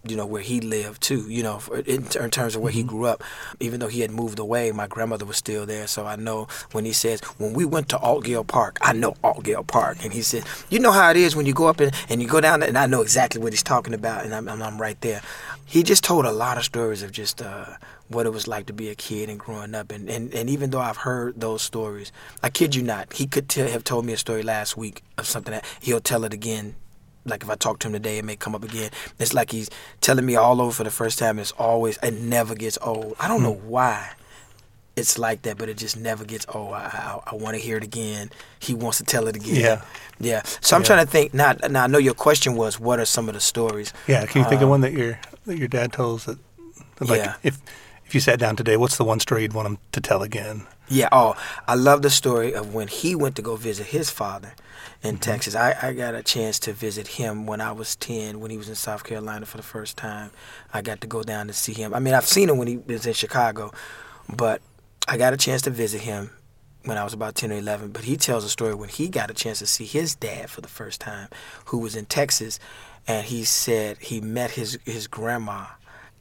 you 0.08 0.16
know 0.16 0.26
where 0.26 0.42
he 0.42 0.62
lived 0.62 1.02
too 1.02 1.30
you 1.30 1.44
know 1.44 1.62
in, 1.86 2.06
in 2.06 2.30
terms 2.30 2.56
of 2.56 2.62
where 2.62 2.72
he 2.72 2.84
grew 2.84 3.06
up. 3.06 3.24
Even 3.60 3.80
though 3.80 3.88
he 3.88 4.02
had 4.02 4.12
moved 4.12 4.40
away 4.40 4.72
my 4.72 4.88
grandmother 4.88 5.26
was 5.26 5.38
still 5.38 5.66
there. 5.66 5.88
So 5.88 6.06
i 6.06 6.16
know 6.16 6.48
when 6.72 6.86
he 6.86 6.94
says 6.94 7.22
when 7.38 7.54
we 7.54 7.66
went 7.66 7.90
to 7.90 7.98
Altgeld 7.98 8.48
park 8.48 8.78
i 8.82 8.94
know 8.94 9.14
Altgeld 9.24 9.68
park. 9.68 9.98
And 10.04 10.14
he 10.14 10.22
said 10.22 10.44
you 10.70 10.80
know 10.80 10.92
how 10.92 11.10
it 11.12 11.18
is 11.18 11.36
when 11.36 11.46
you 11.46 11.54
go 11.54 11.68
up 11.68 11.80
and, 11.80 11.94
and 12.08 12.22
you 12.22 12.28
go 12.28 12.40
down 12.40 12.62
there 12.62 12.70
and 12.70 12.78
i 12.78 12.86
know 12.86 13.02
exactly 13.02 13.42
what 13.42 13.54
he's 13.54 13.64
talking 13.64 13.94
about 13.94 14.24
and 14.24 14.34
i'm, 14.34 14.48
I'm, 14.48 14.62
I'm 14.62 14.82
right 14.82 15.00
there. 15.02 15.22
He 15.66 15.84
just 15.84 16.04
told 16.04 16.26
a 16.26 16.32
lot 16.32 16.58
of 16.58 16.64
stories 16.64 17.04
of 17.04 17.12
just 17.12 17.44
uh, 17.44 17.76
what 18.08 18.26
it 18.26 18.32
was 18.32 18.48
like 18.48 18.66
to 18.66 18.74
be 18.74 18.90
a 18.90 18.96
kid 18.96 19.30
and 19.30 19.40
growing 19.40 19.76
up. 19.76 19.92
And, 19.92 20.10
and, 20.10 20.34
and 20.34 20.50
even 20.50 20.72
though 20.72 20.80
i've 20.80 20.98
heard 20.98 21.40
those 21.40 21.62
stories 21.62 22.12
i 22.42 22.50
kid 22.50 22.74
you 22.74 22.82
not 22.82 23.14
he 23.14 23.28
could 23.28 23.50
tell, 23.50 23.68
have 23.68 23.84
told 23.84 24.06
me 24.06 24.14
a 24.14 24.18
story 24.18 24.44
last 24.44 24.78
week 24.78 25.04
of 25.18 25.28
something 25.28 25.52
that 25.52 25.66
he'll 25.82 26.00
tell 26.00 26.24
it 26.24 26.34
again 26.34 26.76
like 27.26 27.44
if 27.44 27.50
I 27.50 27.56
talk 27.56 27.80
to 27.80 27.88
him 27.88 27.94
today, 27.94 28.18
it 28.18 28.26
may 28.26 28.36
come 28.36 28.56
up 28.56 28.64
again. 28.64 28.92
It's 29.20 29.34
like 29.34 29.52
he's 29.52 29.70
telling 30.02 30.26
me 30.26 30.36
all 30.36 30.62
over 30.62 30.72
for 30.72 30.84
the 30.84 30.92
first 30.92 31.20
time. 31.20 31.40
It's 31.40 31.52
always, 31.54 31.98
it 32.02 32.14
never 32.14 32.56
gets 32.56 32.78
old. 32.82 33.16
I 33.20 33.28
don't 33.28 33.44
know 33.44 33.54
why 33.54 34.12
it's 34.96 35.18
like 35.18 35.44
that, 35.44 35.58
but 35.58 35.70
it 35.70 35.78
just 35.78 35.96
never 35.98 36.26
gets 36.26 36.46
old. 36.50 36.74
I, 36.74 37.20
I, 37.26 37.32
I 37.32 37.36
want 37.36 37.56
to 37.56 37.62
hear 37.62 37.78
it 37.78 37.84
again. 37.84 38.30
He 38.60 38.74
wants 38.74 38.98
to 38.98 39.04
tell 39.06 39.28
it 39.28 39.36
again. 39.36 39.56
Yeah. 39.56 39.82
yeah. 40.20 40.42
So 40.62 40.76
I'm 40.76 40.82
Yeah. 40.82 40.88
trying 40.88 41.06
to 41.06 41.12
think. 41.12 41.34
Now, 41.34 41.54
now 41.70 41.84
I 41.84 41.88
know 41.88 42.00
your 42.00 42.14
question 42.16 42.56
was, 42.56 42.80
what 42.80 43.00
are 43.00 43.06
some 43.06 43.28
of 43.30 43.34
the 43.36 43.40
stories? 43.42 43.94
yeah 44.08 44.26
can 44.26 44.42
you 44.42 44.50
think 44.50 44.62
of 44.62 44.66
Um, 44.66 44.70
one 44.72 44.82
that 44.82 44.94
your 44.94 45.20
that 45.46 45.58
your 45.58 45.68
dad 45.70 45.94
tells 45.94 46.26
that, 46.26 46.38
that, 46.98 47.08
like 47.10 47.20
Yeah. 47.22 47.36
if 47.44 47.60
if 48.06 48.14
you 48.16 48.20
sat 48.22 48.40
down 48.40 48.56
today 48.56 48.76
what's 48.76 48.98
the 48.98 49.04
one 49.06 49.20
story 49.20 49.44
you'd 49.44 49.54
want 49.54 49.68
him 49.68 49.78
to 49.94 50.02
tell 50.02 50.22
again 50.24 50.66
Yeah. 50.90 51.08
Oh, 51.12 51.36
I 51.68 51.76
love 51.76 52.02
the 52.02 52.10
story 52.10 52.54
of 52.54 52.74
when 52.74 52.88
he 52.88 53.16
went 53.16 53.36
to 53.38 53.42
go 53.42 53.56
visit 53.56 53.88
his 53.88 54.10
father 54.10 54.54
in 55.02 55.16
Mm-hmm. 55.16 55.22
Texas. 55.22 55.56
I, 55.56 55.76
I 55.82 55.94
got 55.94 56.16
a 56.16 56.24
chance 56.24 56.60
to 56.60 56.74
visit 56.74 57.08
him 57.08 57.46
when 57.46 57.62
I 57.62 57.72
was 57.72 57.96
10, 57.96 58.40
when 58.40 58.52
he 58.52 58.58
was 58.58 58.70
in 58.70 58.76
South 58.76 59.04
Carolina 59.04 59.46
for 59.46 59.58
the 59.58 59.64
first 59.64 59.98
time. 59.98 60.32
I 60.74 60.82
got 60.82 61.02
to 61.02 61.08
go 61.08 61.24
down 61.24 61.48
to 61.48 61.54
see 61.54 61.74
him. 61.74 61.94
I 61.94 62.00
mean, 62.00 62.14
I've 62.14 62.26
seen 62.26 62.50
him 62.50 62.58
when 62.58 62.68
he 62.68 62.78
was 62.78 63.06
in 63.06 63.14
Chicago, 63.14 63.72
but 64.36 64.62
I 65.08 65.18
got 65.18 65.34
a 65.34 65.38
chance 65.38 65.62
to 65.64 65.70
visit 65.70 66.02
him 66.02 66.32
when 66.84 66.98
I 66.98 67.04
was 67.04 67.14
about 67.14 67.36
10 67.36 67.52
or 67.52 67.58
11, 67.58 67.92
but 67.92 68.04
he 68.04 68.16
tells 68.16 68.44
a 68.44 68.50
story 68.50 68.74
when 68.74 68.90
he 68.90 69.10
got 69.10 69.30
a 69.30 69.34
chance 69.34 69.60
to 69.60 69.68
see 69.68 69.86
his 69.86 70.16
dad 70.16 70.50
for 70.50 70.62
the 70.62 70.68
first 70.68 71.02
time, 71.02 71.28
who 71.66 71.78
was 71.80 71.96
in 71.96 72.06
Texas, 72.06 72.60
and 73.08 73.26
he 73.26 73.44
said 73.44 73.98
he 73.98 74.22
met 74.22 74.52
his, 74.52 74.80
his 74.86 75.08
grandma. 75.08 75.66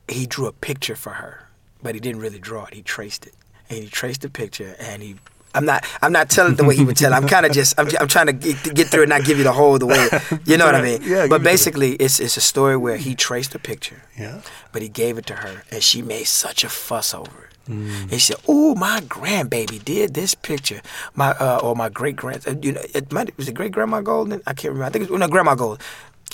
He 0.09 0.27
drew 0.27 0.47
a 0.47 0.53
picture 0.53 0.97
for 0.97 1.11
her, 1.11 1.49
but 1.83 1.95
he 1.95 2.01
didn't 2.01 2.21
really 2.21 2.39
draw 2.39 2.65
it. 2.65 2.75
He 2.75 2.83
traced 2.83 3.27
it. 3.27 3.35
And 3.71 3.83
he 3.83 3.89
traced 3.89 4.23
the 4.23 4.31
picture, 4.31 4.75
and 4.79 5.03
he 5.03 5.17
I'm 5.55 5.65
not. 5.65 5.85
I'm 6.03 6.13
not 6.13 6.29
telling 6.31 6.53
it 6.53 6.57
the 6.57 6.65
way 6.65 6.77
he 6.77 6.85
would 6.85 6.97
tell. 6.97 7.13
I'm 7.15 7.27
kind 7.27 7.47
of 7.47 7.53
just. 7.53 7.79
I'm, 7.79 7.89
I'm 8.01 8.09
trying 8.09 8.27
to 8.27 8.33
get, 8.33 8.75
get 8.75 8.87
through 8.89 9.03
it, 9.03 9.05
and 9.05 9.11
not 9.11 9.25
give 9.25 9.39
you 9.39 9.45
the 9.45 9.53
whole 9.53 9.79
the 9.79 9.87
way. 9.87 10.09
You 10.45 10.57
know 10.57 10.67
what 10.67 10.75
I 10.75 10.83
mean? 10.83 11.01
Yeah, 11.03 11.27
but 11.29 11.41
it 11.41 11.45
basically, 11.45 11.93
it's 11.93 12.21
it's 12.21 12.37
a 12.37 12.41
story 12.41 12.77
where 12.77 12.97
he 12.97 13.15
traced 13.15 13.55
a 13.55 13.59
picture, 13.59 14.03
Yeah. 14.19 14.41
but 14.73 14.83
he 14.83 14.89
gave 14.89 15.19
it 15.19 15.27
to 15.27 15.35
her, 15.35 15.63
and 15.71 15.83
she 15.83 16.03
made 16.03 16.27
such 16.27 16.65
a 16.65 16.69
fuss 16.69 17.15
over 17.15 17.45
it. 17.45 17.71
Mm. 17.71 18.03
And 18.03 18.13
she 18.13 18.33
said, 18.33 18.37
"Oh, 18.49 18.75
my 18.75 19.01
grandbaby 19.01 19.85
did 19.85 20.15
this 20.15 20.35
picture. 20.35 20.81
My 21.15 21.31
uh, 21.33 21.61
or 21.63 21.77
my 21.77 21.89
great 21.91 22.17
grand. 22.17 22.47
Uh, 22.49 22.55
you 22.63 22.73
know, 22.73 22.81
it 22.95 23.13
might 23.13 23.37
was 23.37 23.49
it 23.49 23.55
great 23.55 23.73
grandma 23.73 24.01
Golden? 24.01 24.41
I 24.47 24.55
can't 24.55 24.73
remember. 24.73 24.85
I 24.87 24.91
think 24.91 25.05
it 25.05 25.11
was 25.11 25.21
no 25.21 25.29
grandma 25.29 25.55
Golden." 25.55 25.79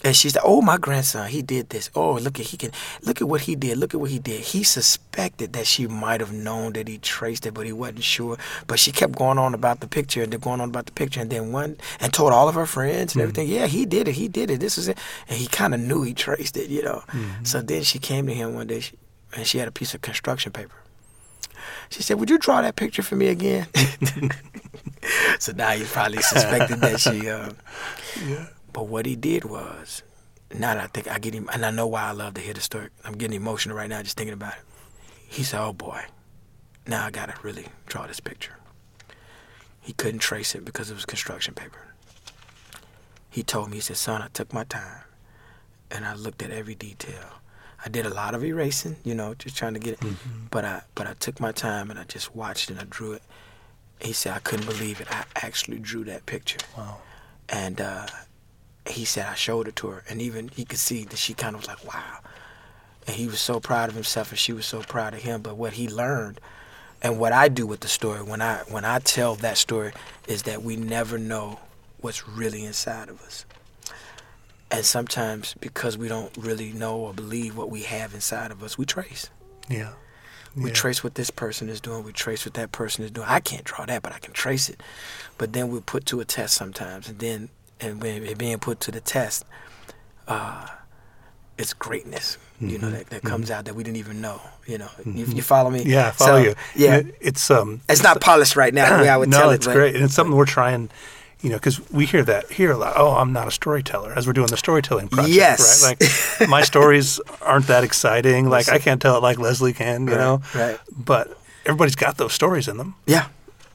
And 0.05 0.15
she 0.15 0.29
said, 0.29 0.43
"Oh, 0.45 0.61
my 0.61 0.77
grandson, 0.77 1.29
he 1.29 1.41
did 1.41 1.71
this. 1.71 1.91
Oh, 1.95 2.13
look 2.13 2.39
at 2.39 2.47
he 2.47 2.59
can 2.59 2.73
look 3.03 3.23
at 3.23 3.29
what 3.29 3.41
he 3.43 3.57
did. 3.57 3.79
Look 3.79 3.95
at 3.95 4.01
what 4.01 4.11
he 4.11 4.19
did. 4.19 4.41
He 4.43 4.63
suspected 4.63 5.55
that 5.55 5.67
she 5.67 5.87
might 5.87 6.21
have 6.21 6.31
known 6.31 6.75
that 6.75 6.89
he 6.89 6.99
traced 6.99 7.47
it, 7.47 7.55
but 7.55 7.65
he 7.65 7.73
wasn't 7.73 8.05
sure. 8.05 8.37
But 8.67 8.79
she 8.79 8.93
kept 8.93 9.17
going 9.17 9.39
on 9.39 9.55
about 9.55 9.81
the 9.81 9.89
picture 9.89 10.23
and 10.23 10.31
then 10.31 10.41
going 10.41 10.61
on 10.61 10.69
about 10.69 10.85
the 10.87 10.93
picture, 10.93 11.23
and 11.23 11.31
then 11.31 11.53
one 11.53 11.79
and 12.01 12.13
told 12.13 12.35
all 12.35 12.51
of 12.51 12.55
her 12.55 12.67
friends 12.67 13.15
and 13.15 13.23
everything. 13.23 13.49
Yeah, 13.49 13.67
he 13.67 13.87
did 13.87 14.07
it. 14.07 14.13
He 14.15 14.29
did 14.29 14.51
it. 14.51 14.61
This 14.61 14.77
is 14.77 14.89
it. 14.89 14.99
And 15.27 15.39
he 15.39 15.47
kind 15.47 15.75
of 15.75 15.81
knew 15.81 16.03
he 16.03 16.13
traced 16.13 16.57
it, 16.59 16.69
you 16.69 16.83
know. 16.83 17.03
So 17.43 17.63
then 17.63 17.83
she 17.83 17.99
came 17.99 18.27
to 18.27 18.35
him 18.35 18.55
one 18.55 18.67
day, 18.67 18.81
she, 18.81 18.99
and 19.35 19.47
she 19.47 19.57
had 19.57 19.69
a 19.69 19.73
piece 19.73 19.95
of 19.95 20.03
construction 20.03 20.53
paper. 20.53 20.77
She 21.89 22.03
said, 22.03 22.21
"Would 22.21 22.29
you 22.29 22.37
draw 22.39 22.61
that 22.61 22.77
picture 22.77 23.03
for 23.03 23.17
me 23.17 23.29
again?" 23.29 23.67
so 25.39 25.53
now 25.53 25.71
he 25.71 25.85
probably 25.85 26.21
suspected 26.21 26.81
that 26.81 27.01
she. 27.01 27.31
Uh, 27.31 27.53
But 28.75 28.89
what 28.89 29.07
he 29.07 29.17
did 29.17 29.45
was, 29.47 30.03
now 30.53 30.75
that 30.75 30.85
I 30.85 30.87
think 30.89 31.09
I 31.09 31.19
get 31.19 31.33
him, 31.33 31.49
and 31.51 31.65
I 31.65 31.71
know 31.71 31.87
why 31.87 32.03
I 32.03 32.11
love 32.11 32.35
to 32.35 32.43
hear 32.43 32.53
the 32.53 32.61
story. 32.61 32.89
I'm 33.05 33.15
getting 33.15 33.37
emotional 33.37 33.75
right 33.77 33.89
now 33.89 34.03
just 34.03 34.19
thinking 34.19 34.35
about 34.35 34.55
it. 34.55 34.65
He 35.27 35.43
said, 35.45 35.65
"Oh 35.65 35.73
boy, 35.73 36.05
now 36.87 37.07
I 37.07 37.11
gotta 37.11 37.35
really 37.43 37.69
draw 37.87 38.07
this 38.07 38.21
picture." 38.21 38.57
He 39.81 39.93
couldn't 39.95 40.21
trace 40.21 40.55
it 40.55 40.65
because 40.65 40.91
it 40.91 40.95
was 40.95 41.07
construction 41.07 41.55
paper. 41.55 41.95
He 43.31 43.43
told 43.43 43.71
me, 43.71 43.77
he 43.77 43.81
said, 43.81 43.97
"Son, 43.97 44.21
I 44.21 44.29
took 44.29 44.53
my 44.53 44.65
time, 44.65 45.05
and 45.91 46.05
I 46.05 46.15
looked 46.15 46.43
at 46.43 46.51
every 46.51 46.75
detail. 46.75 47.41
I 47.85 47.89
did 47.89 48.07
a 48.07 48.11
lot 48.11 48.35
of 48.35 48.43
erasing, 48.43 48.97
you 49.05 49.15
know, 49.15 49.35
just 49.35 49.57
trying 49.57 49.75
to 49.75 49.81
get 49.81 49.95
it. 49.95 50.09
But 50.51 50.65
I, 50.65 50.83
but 50.95 51.07
I 51.07 51.13
took 51.15 51.39
my 51.39 51.53
time 51.53 51.91
and 51.91 51.99
I 51.99 52.05
just 52.05 52.35
watched 52.35 52.71
and 52.71 52.81
I 52.81 52.85
drew 52.89 53.13
it. 53.13 53.23
He 54.01 54.15
said, 54.15 54.33
I 54.33 54.39
couldn't 54.39 54.65
believe 54.65 55.03
it. 55.03 55.09
I 55.11 55.25
actually 55.37 55.79
drew 55.81 56.03
that 56.05 56.25
picture. 56.25 56.59
Wow. 56.79 57.03
And 57.51 57.83
uh, 57.83 58.07
he 58.87 59.05
said 59.05 59.27
I 59.27 59.35
showed 59.35 59.69
it 59.69 59.77
to 59.77 59.89
her, 59.89 60.05
and 60.09 60.21
even 60.21 60.49
he 60.49 60.65
could 60.65 60.79
see 60.79 61.05
that 61.05 61.19
she 61.19 61.35
kind 61.35 61.55
of 61.55 61.63
was 61.63 61.69
like, 61.69 61.85
"Wow." 61.85 62.21
And 63.07 63.17
he 63.17 63.27
was 63.27 63.41
so 63.41 63.61
proud 63.61 63.89
of 63.89 63.95
himself, 63.95 64.31
and 64.31 64.39
she 64.39 64.53
was 64.53 64.67
so 64.67 64.81
proud 64.81 65.15
of 65.15 65.23
him. 65.23 65.43
But 65.43 65.57
what 65.57 65.75
he 65.75 65.89
learned, 65.89 66.41
and 67.03 67.19
what 67.19 67.33
I 67.33 67.49
do 67.49 67.67
with 67.67 67.81
the 67.81 67.89
story 67.89 68.23
when 68.23 68.41
I 68.43 68.59
when 68.69 68.85
I 68.85 68.99
tell 68.99 69.35
that 69.37 69.59
story, 69.59 69.93
is 70.27 70.43
that 70.45 70.63
we 70.63 70.77
never 70.77 71.19
know 71.19 71.61
what's 72.01 72.29
really 72.29 72.65
inside 72.65 73.09
of 73.09 73.21
us. 73.23 73.45
And 74.71 74.85
sometimes, 74.85 75.55
because 75.61 75.97
we 75.97 76.09
don't 76.09 76.37
really 76.37 76.73
know 76.73 76.97
or 76.97 77.15
believe 77.15 77.57
what 77.57 77.71
we 77.71 77.83
have 77.83 78.13
inside 78.15 78.51
of 78.51 78.63
us, 78.63 78.77
we 78.77 78.85
trace. 78.85 79.31
Yeah. 79.69 79.93
We 80.57 80.71
Yeah. 80.71 80.75
trace 80.75 81.05
what 81.05 81.15
this 81.15 81.31
person 81.31 81.69
is 81.69 81.81
doing. 81.81 82.03
We 82.05 82.13
trace 82.13 82.45
what 82.45 82.55
that 82.55 82.73
person 82.73 83.05
is 83.05 83.11
doing. 83.11 83.29
I 83.29 83.41
can't 83.41 83.65
draw 83.65 83.87
that, 83.87 84.03
but 84.03 84.13
I 84.13 84.19
can 84.19 84.33
trace 84.33 84.69
it. 84.69 84.83
But 85.39 85.53
then 85.53 85.71
we're 85.71 85.81
put 85.81 86.07
to 86.07 86.21
a 86.21 86.25
test 86.25 86.55
sometimes, 86.55 87.09
and 87.09 87.19
then 87.19 87.49
and 87.81 88.01
when 88.03 88.25
it 88.25 88.39
being 88.39 88.59
put 88.59 88.81
to 88.81 88.91
the 88.91 89.01
test, 89.01 89.45
uh, 90.29 90.67
it's 91.59 91.73
greatness. 91.75 92.39
You 92.61 92.79
know 92.79 92.89
that, 92.91 93.11
that 93.11 93.23
comes 93.23 93.51
out 93.51 93.65
that 93.67 93.75
we 93.75 93.83
didn't 93.83 93.99
even 93.99 94.21
know. 94.21 94.41
You 94.67 94.79
know, 94.79 94.89
you, 95.05 95.27
you 95.27 95.43
follow 95.43 95.71
me? 95.71 95.81
Mm-hmm. 95.81 95.91
Yeah, 95.91 96.09
I 96.09 96.11
follow 96.13 96.43
So, 96.43 96.49
you. 96.51 96.55
Yeah, 96.77 96.97
it- 96.99 97.15
it's 97.21 97.51
um. 97.51 97.81
it's 97.89 98.03
not 98.03 98.21
polished 98.21 98.57
right 98.57 98.73
now 98.73 98.97
the 98.97 99.03
way 99.03 99.09
I 99.09 99.17
would 99.17 99.29
no, 99.31 99.39
tell 99.39 99.51
it. 99.51 99.57
it's 99.57 99.67
but- 99.67 99.75
great, 99.75 99.95
and 99.97 100.05
it's 100.05 100.15
something 100.15 100.35
we're 100.37 100.47
trying. 100.47 100.89
You 101.43 101.51
know, 101.51 101.57
because 101.57 101.79
we 101.91 102.07
hear 102.07 102.23
that 102.23 102.51
here 102.51 102.71
a 102.73 102.77
lot. 102.79 102.95
Oh, 102.97 103.11
I'm 103.17 103.35
not 103.35 103.47
a 103.49 103.51
storyteller. 103.51 104.15
As 104.15 104.27
we're 104.27 104.33
doing 104.33 104.47
the 104.47 104.57
storytelling 104.57 105.09
project, 105.09 105.35
Yes. 105.35 105.85
right? 105.85 106.01
Like 106.41 106.49
my 106.49 106.63
stories 106.73 107.21
aren't 107.43 107.67
that 107.67 107.85
exciting. 107.85 108.49
Like 108.49 108.71
I 108.71 108.79
can't 108.79 109.03
tell 109.03 109.19
it 109.19 109.23
like 109.23 109.39
Leslie 109.39 109.75
can. 109.75 110.07
You 110.07 110.13
Right, 110.15 110.19
know, 110.21 110.43
right. 110.55 110.79
But 110.97 111.37
everybody's 111.67 111.97
got 111.97 112.17
those 112.17 112.33
stories 112.33 112.67
in 112.67 112.79
them. 112.79 112.95
Yeah, 113.05 113.27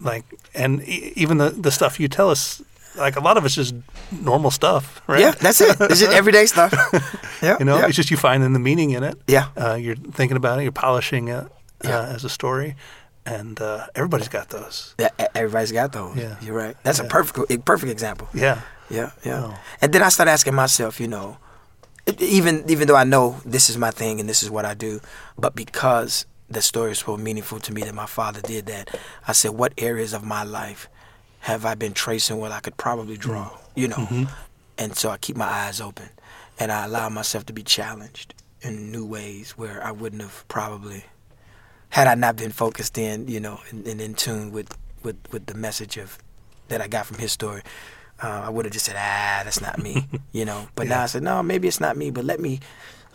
Like, 0.02 0.24
and 0.56 0.82
e- 0.82 1.14
even 1.16 1.38
the 1.38 1.52
the 1.52 1.70
stuff 1.70 2.00
you 2.00 2.08
tell 2.08 2.32
us, 2.32 2.60
like 2.96 3.16
a 3.16 3.20
lot 3.20 3.38
of 3.38 3.46
it's 3.46 3.56
just 3.56 3.76
normal 4.12 4.52
stuff, 4.52 5.02
right? 5.08 5.20
yeah, 5.22 5.32
that's 5.32 5.62
it. 5.62 5.78
It's 5.80 6.00
just 6.00 6.12
everyday 6.22 6.46
stuff. 6.46 6.74
Yeah, 7.42 7.58
You 7.60 7.66
know, 7.66 7.78
yeah. 7.78 7.88
it's 7.88 7.96
just 7.96 8.12
you 8.12 8.18
finding 8.18 8.54
the 8.54 8.60
meaning 8.60 8.92
in 8.92 9.04
it. 9.04 9.18
Yeah. 9.28 9.48
Uh, 9.56 9.76
you're 9.76 9.96
thinking 9.96 10.38
about 10.38 10.60
it. 10.60 10.64
You're 10.64 10.72
polishing 10.72 11.28
it 11.30 11.44
uh, 11.46 11.50
Yeah. 11.86 12.02
as 12.16 12.24
a 12.26 12.30
story, 12.30 12.76
and 13.26 13.60
uh, 13.62 13.88
everybody's 13.96 14.28
got 14.30 14.50
those. 14.50 14.96
Yeah, 15.00 15.10
everybody's 15.36 15.72
got 15.72 15.92
those. 15.94 16.18
Yeah. 16.18 16.36
You're 16.42 16.56
right. 16.56 16.76
That's 16.84 17.00
a 17.00 17.04
Yeah. 17.04 17.10
perfect, 17.10 17.52
a 17.52 17.58
perfect 17.58 17.92
example. 17.92 18.28
Yeah. 18.34 18.62
Yeah, 18.90 19.12
yeah. 19.24 19.44
Oh. 19.46 19.60
And 19.82 19.94
then 19.94 20.02
I 20.02 20.10
started 20.10 20.32
asking 20.32 20.56
myself, 20.56 21.00
you 21.00 21.08
know, 21.08 21.38
even 22.18 22.64
even 22.68 22.88
though 22.88 22.96
I 22.96 23.04
know 23.04 23.40
this 23.46 23.70
is 23.70 23.78
my 23.78 23.92
thing 23.92 24.20
and 24.20 24.28
this 24.28 24.42
is 24.44 24.50
what 24.50 24.66
I 24.66 24.74
do, 24.74 25.00
but 25.38 25.56
because 25.56 26.26
the 26.50 26.62
story 26.62 26.92
is 26.94 27.00
so 27.00 27.16
meaningful 27.16 27.60
to 27.60 27.72
me 27.72 27.84
that 27.84 27.94
my 27.94 28.08
father 28.08 28.42
did 28.42 28.66
that, 28.66 28.90
I 29.28 29.34
said, 29.34 29.52
what 29.52 29.74
areas 29.78 30.14
of 30.14 30.24
my 30.24 30.44
life 30.44 30.90
have 31.40 31.66
I 31.66 31.76
been 31.76 31.94
tracing 31.94 32.38
what 32.38 32.52
I 32.52 32.60
could 32.60 32.78
probably 32.78 33.18
draw, 33.18 33.58
you 33.76 33.88
know? 33.88 34.28
And 34.78 34.96
so 34.96 35.10
I 35.10 35.18
keep 35.18 35.36
my 35.36 35.46
eyes 35.48 35.82
open, 35.82 36.10
and 36.60 36.72
I 36.72 36.86
allow 36.86 37.10
myself 37.10 37.46
to 37.48 37.54
be 37.54 37.64
challenged 37.64 38.34
in 38.62 38.92
new 38.92 39.06
ways 39.06 39.52
where 39.52 39.84
I 39.84 39.92
wouldn't 39.92 40.22
have 40.22 40.46
probably 40.48 41.06
had 41.90 42.08
I 42.08 42.16
not 42.16 42.36
been 42.36 42.52
focused 42.52 42.98
in, 42.98 43.28
you 43.28 43.40
know, 43.40 43.60
and, 43.72 43.88
and 43.88 44.00
in 44.00 44.14
tune 44.14 44.52
with, 44.52 44.78
with, 45.02 45.18
with 45.32 45.48
the 45.48 45.56
message 45.56 45.98
of 45.98 46.20
that 46.68 46.82
I 46.82 46.88
got 46.88 47.08
from 47.08 47.18
his 47.18 47.32
story, 47.32 47.64
uh, 48.22 48.44
I 48.46 48.50
would 48.50 48.66
have 48.66 48.74
just 48.74 48.86
said, 48.86 48.96
ah, 48.98 49.42
that's 49.44 49.60
not 49.62 49.80
me, 49.82 50.08
you 50.32 50.46
know. 50.46 50.68
But 50.76 50.88
now 50.88 51.04
I 51.04 51.06
said, 51.08 51.24
no, 51.24 51.42
maybe 51.42 51.68
it's 51.68 51.80
not 51.80 51.98
me, 51.98 52.12
but 52.12 52.26
let 52.26 52.40
me 52.40 52.60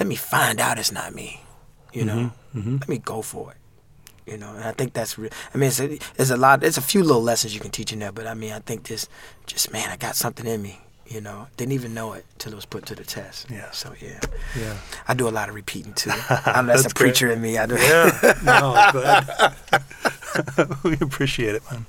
let 0.01 0.09
me 0.09 0.17
find 0.17 0.61
out 0.61 0.79
it's 0.79 0.91
not 0.91 1.15
me, 1.15 1.41
you 1.93 2.05
know. 2.05 2.33
Let 2.81 2.89
me 2.89 2.99
go 2.99 3.23
for 3.23 3.53
it, 3.53 3.57
you 4.27 4.37
know. 4.39 4.51
And 4.55 4.65
I 4.65 4.73
think 4.73 4.93
that's 4.93 5.19
real. 5.19 5.31
I 5.55 5.59
mean, 5.59 5.69
it's 5.69 5.81
a, 5.81 5.99
it's 6.17 6.31
a 6.31 6.37
lot. 6.37 6.63
It's 6.65 6.77
a 6.79 6.83
few 6.83 7.03
little 7.03 7.23
lessons 7.23 7.55
you 7.55 7.61
can 7.61 7.71
teach 7.71 7.93
in 7.93 7.99
there, 8.01 8.13
but 8.13 8.27
I 8.27 8.35
mean, 8.35 8.53
I 8.53 8.61
think 8.61 8.85
just 8.85 9.09
just 9.47 9.73
man, 9.73 9.89
I 9.91 9.97
got 9.97 10.17
something 10.17 10.47
in 10.47 10.63
me, 10.63 10.81
you 11.07 11.21
know. 11.21 11.47
Didn't 11.57 11.73
even 11.73 11.95
know 11.95 12.13
it 12.15 12.25
till 12.39 12.53
it 12.53 12.57
was 12.57 12.65
put 12.67 12.87
to 12.87 12.95
the 12.95 13.05
test. 13.05 13.51
Yeah. 13.51 13.71
So 13.71 13.93
yeah, 14.01 14.21
Yeah. 14.59 14.77
I 15.09 15.15
do 15.15 15.29
a 15.29 15.31
lot 15.31 15.49
of 15.49 15.55
repeating 15.55 15.93
too. 15.95 16.11
I'm 16.31 16.67
that's, 16.67 16.83
That's 16.83 16.93
a 16.93 16.95
preacher 16.95 17.31
in 17.31 17.41
me. 17.41 17.59
I 17.59 17.67
do. 17.67 17.75
Yeah. 17.77 18.35
no, 18.45 18.91
good. 18.93 20.77
we 20.85 20.97
appreciate 21.01 21.55
it, 21.55 21.63
man. 21.71 21.87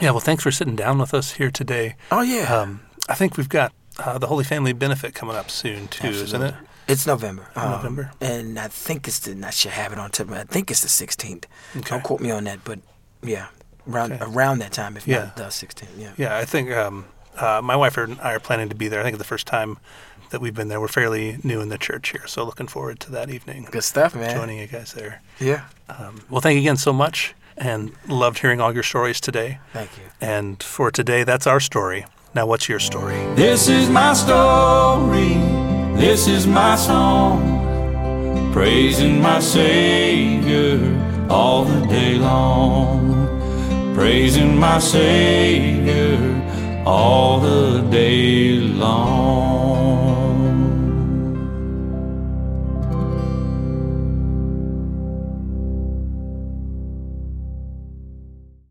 Yeah. 0.00 0.10
Well, 0.10 0.20
thanks 0.20 0.42
for 0.42 0.50
sitting 0.50 0.76
down 0.76 0.98
with 0.98 1.14
us 1.14 1.32
here 1.32 1.50
today. 1.50 1.96
Oh 2.10 2.22
yeah. 2.22 2.54
Um, 2.54 2.80
I 3.08 3.14
think 3.14 3.36
we've 3.36 3.48
got 3.48 3.72
uh, 3.98 4.18
the 4.18 4.26
Holy 4.26 4.44
Family 4.44 4.72
benefit 4.72 5.14
coming 5.14 5.34
up 5.36 5.50
soon 5.50 5.88
too, 5.88 6.08
isn't 6.08 6.42
it? 6.42 6.54
It's 6.88 7.06
November. 7.06 7.46
Um, 7.54 7.70
November. 7.72 8.10
And 8.20 8.58
I 8.58 8.68
think 8.68 9.06
it's 9.06 9.18
the, 9.20 9.38
I 9.46 9.50
should 9.50 9.72
have 9.72 9.92
it 9.92 9.98
on 9.98 10.10
tip. 10.10 10.26
of 10.26 10.30
my- 10.30 10.40
I 10.40 10.44
think 10.44 10.70
it's 10.70 10.80
the 10.80 10.88
16th. 10.88 11.44
Okay. 11.76 11.90
Don't 11.90 12.02
quote 12.02 12.20
me 12.20 12.30
on 12.30 12.44
that, 12.44 12.60
but 12.64 12.78
yeah, 13.22 13.46
around 13.88 14.12
Okay. 14.12 14.24
around 14.24 14.58
that 14.60 14.72
time, 14.72 14.96
if 14.96 15.06
Yeah. 15.06 15.18
not 15.18 15.36
the 15.36 15.50
16th. 15.50 15.90
Yeah. 15.98 16.12
Yeah, 16.16 16.36
I 16.38 16.44
think 16.46 16.70
um, 16.72 17.04
uh, 17.36 17.60
my 17.62 17.76
wife 17.76 17.96
and 17.98 18.18
I 18.20 18.32
are 18.34 18.40
planning 18.40 18.68
to 18.70 18.74
be 18.74 18.88
there. 18.88 19.00
I 19.00 19.02
think 19.02 19.14
it's 19.14 19.22
the 19.22 19.28
first 19.28 19.46
time 19.46 19.76
that 20.30 20.40
we've 20.40 20.54
been 20.54 20.68
there. 20.68 20.80
We're 20.80 20.88
fairly 20.88 21.38
new 21.42 21.60
in 21.60 21.68
the 21.68 21.78
church 21.78 22.10
here, 22.10 22.26
so 22.26 22.42
looking 22.44 22.68
forward 22.68 23.00
to 23.00 23.10
that 23.12 23.28
evening. 23.30 23.68
Good 23.70 23.84
stuff, 23.84 24.14
man. 24.14 24.34
Joining 24.34 24.58
you 24.58 24.66
guys 24.66 24.92
there. 24.94 25.20
Yeah. 25.38 25.62
Um, 25.90 26.22
well, 26.30 26.40
thank 26.40 26.54
you 26.54 26.60
again 26.60 26.76
so 26.78 26.92
much, 26.92 27.34
and 27.56 27.92
loved 28.06 28.38
hearing 28.38 28.60
all 28.60 28.72
your 28.72 28.82
stories 28.82 29.20
today. 29.20 29.58
Thank 29.72 29.90
you. 29.98 30.04
And 30.20 30.62
for 30.62 30.90
today, 30.90 31.24
that's 31.24 31.46
our 31.46 31.60
story. 31.60 32.04
Now, 32.34 32.46
what's 32.46 32.68
your 32.68 32.78
story? 32.80 33.16
This 33.36 33.68
is 33.68 33.88
my 33.88 34.12
story. 34.14 35.57
This 35.98 36.28
is 36.28 36.46
my 36.46 36.76
song. 36.76 38.52
Praising 38.52 39.20
my 39.20 39.40
Savior 39.40 40.78
all 41.28 41.64
the 41.64 41.84
day 41.88 42.14
long. 42.14 43.26
Praising 43.96 44.56
my 44.56 44.78
Savior 44.78 46.16
all 46.86 47.40
the 47.40 47.80
day 47.90 48.60
long. 48.60 49.77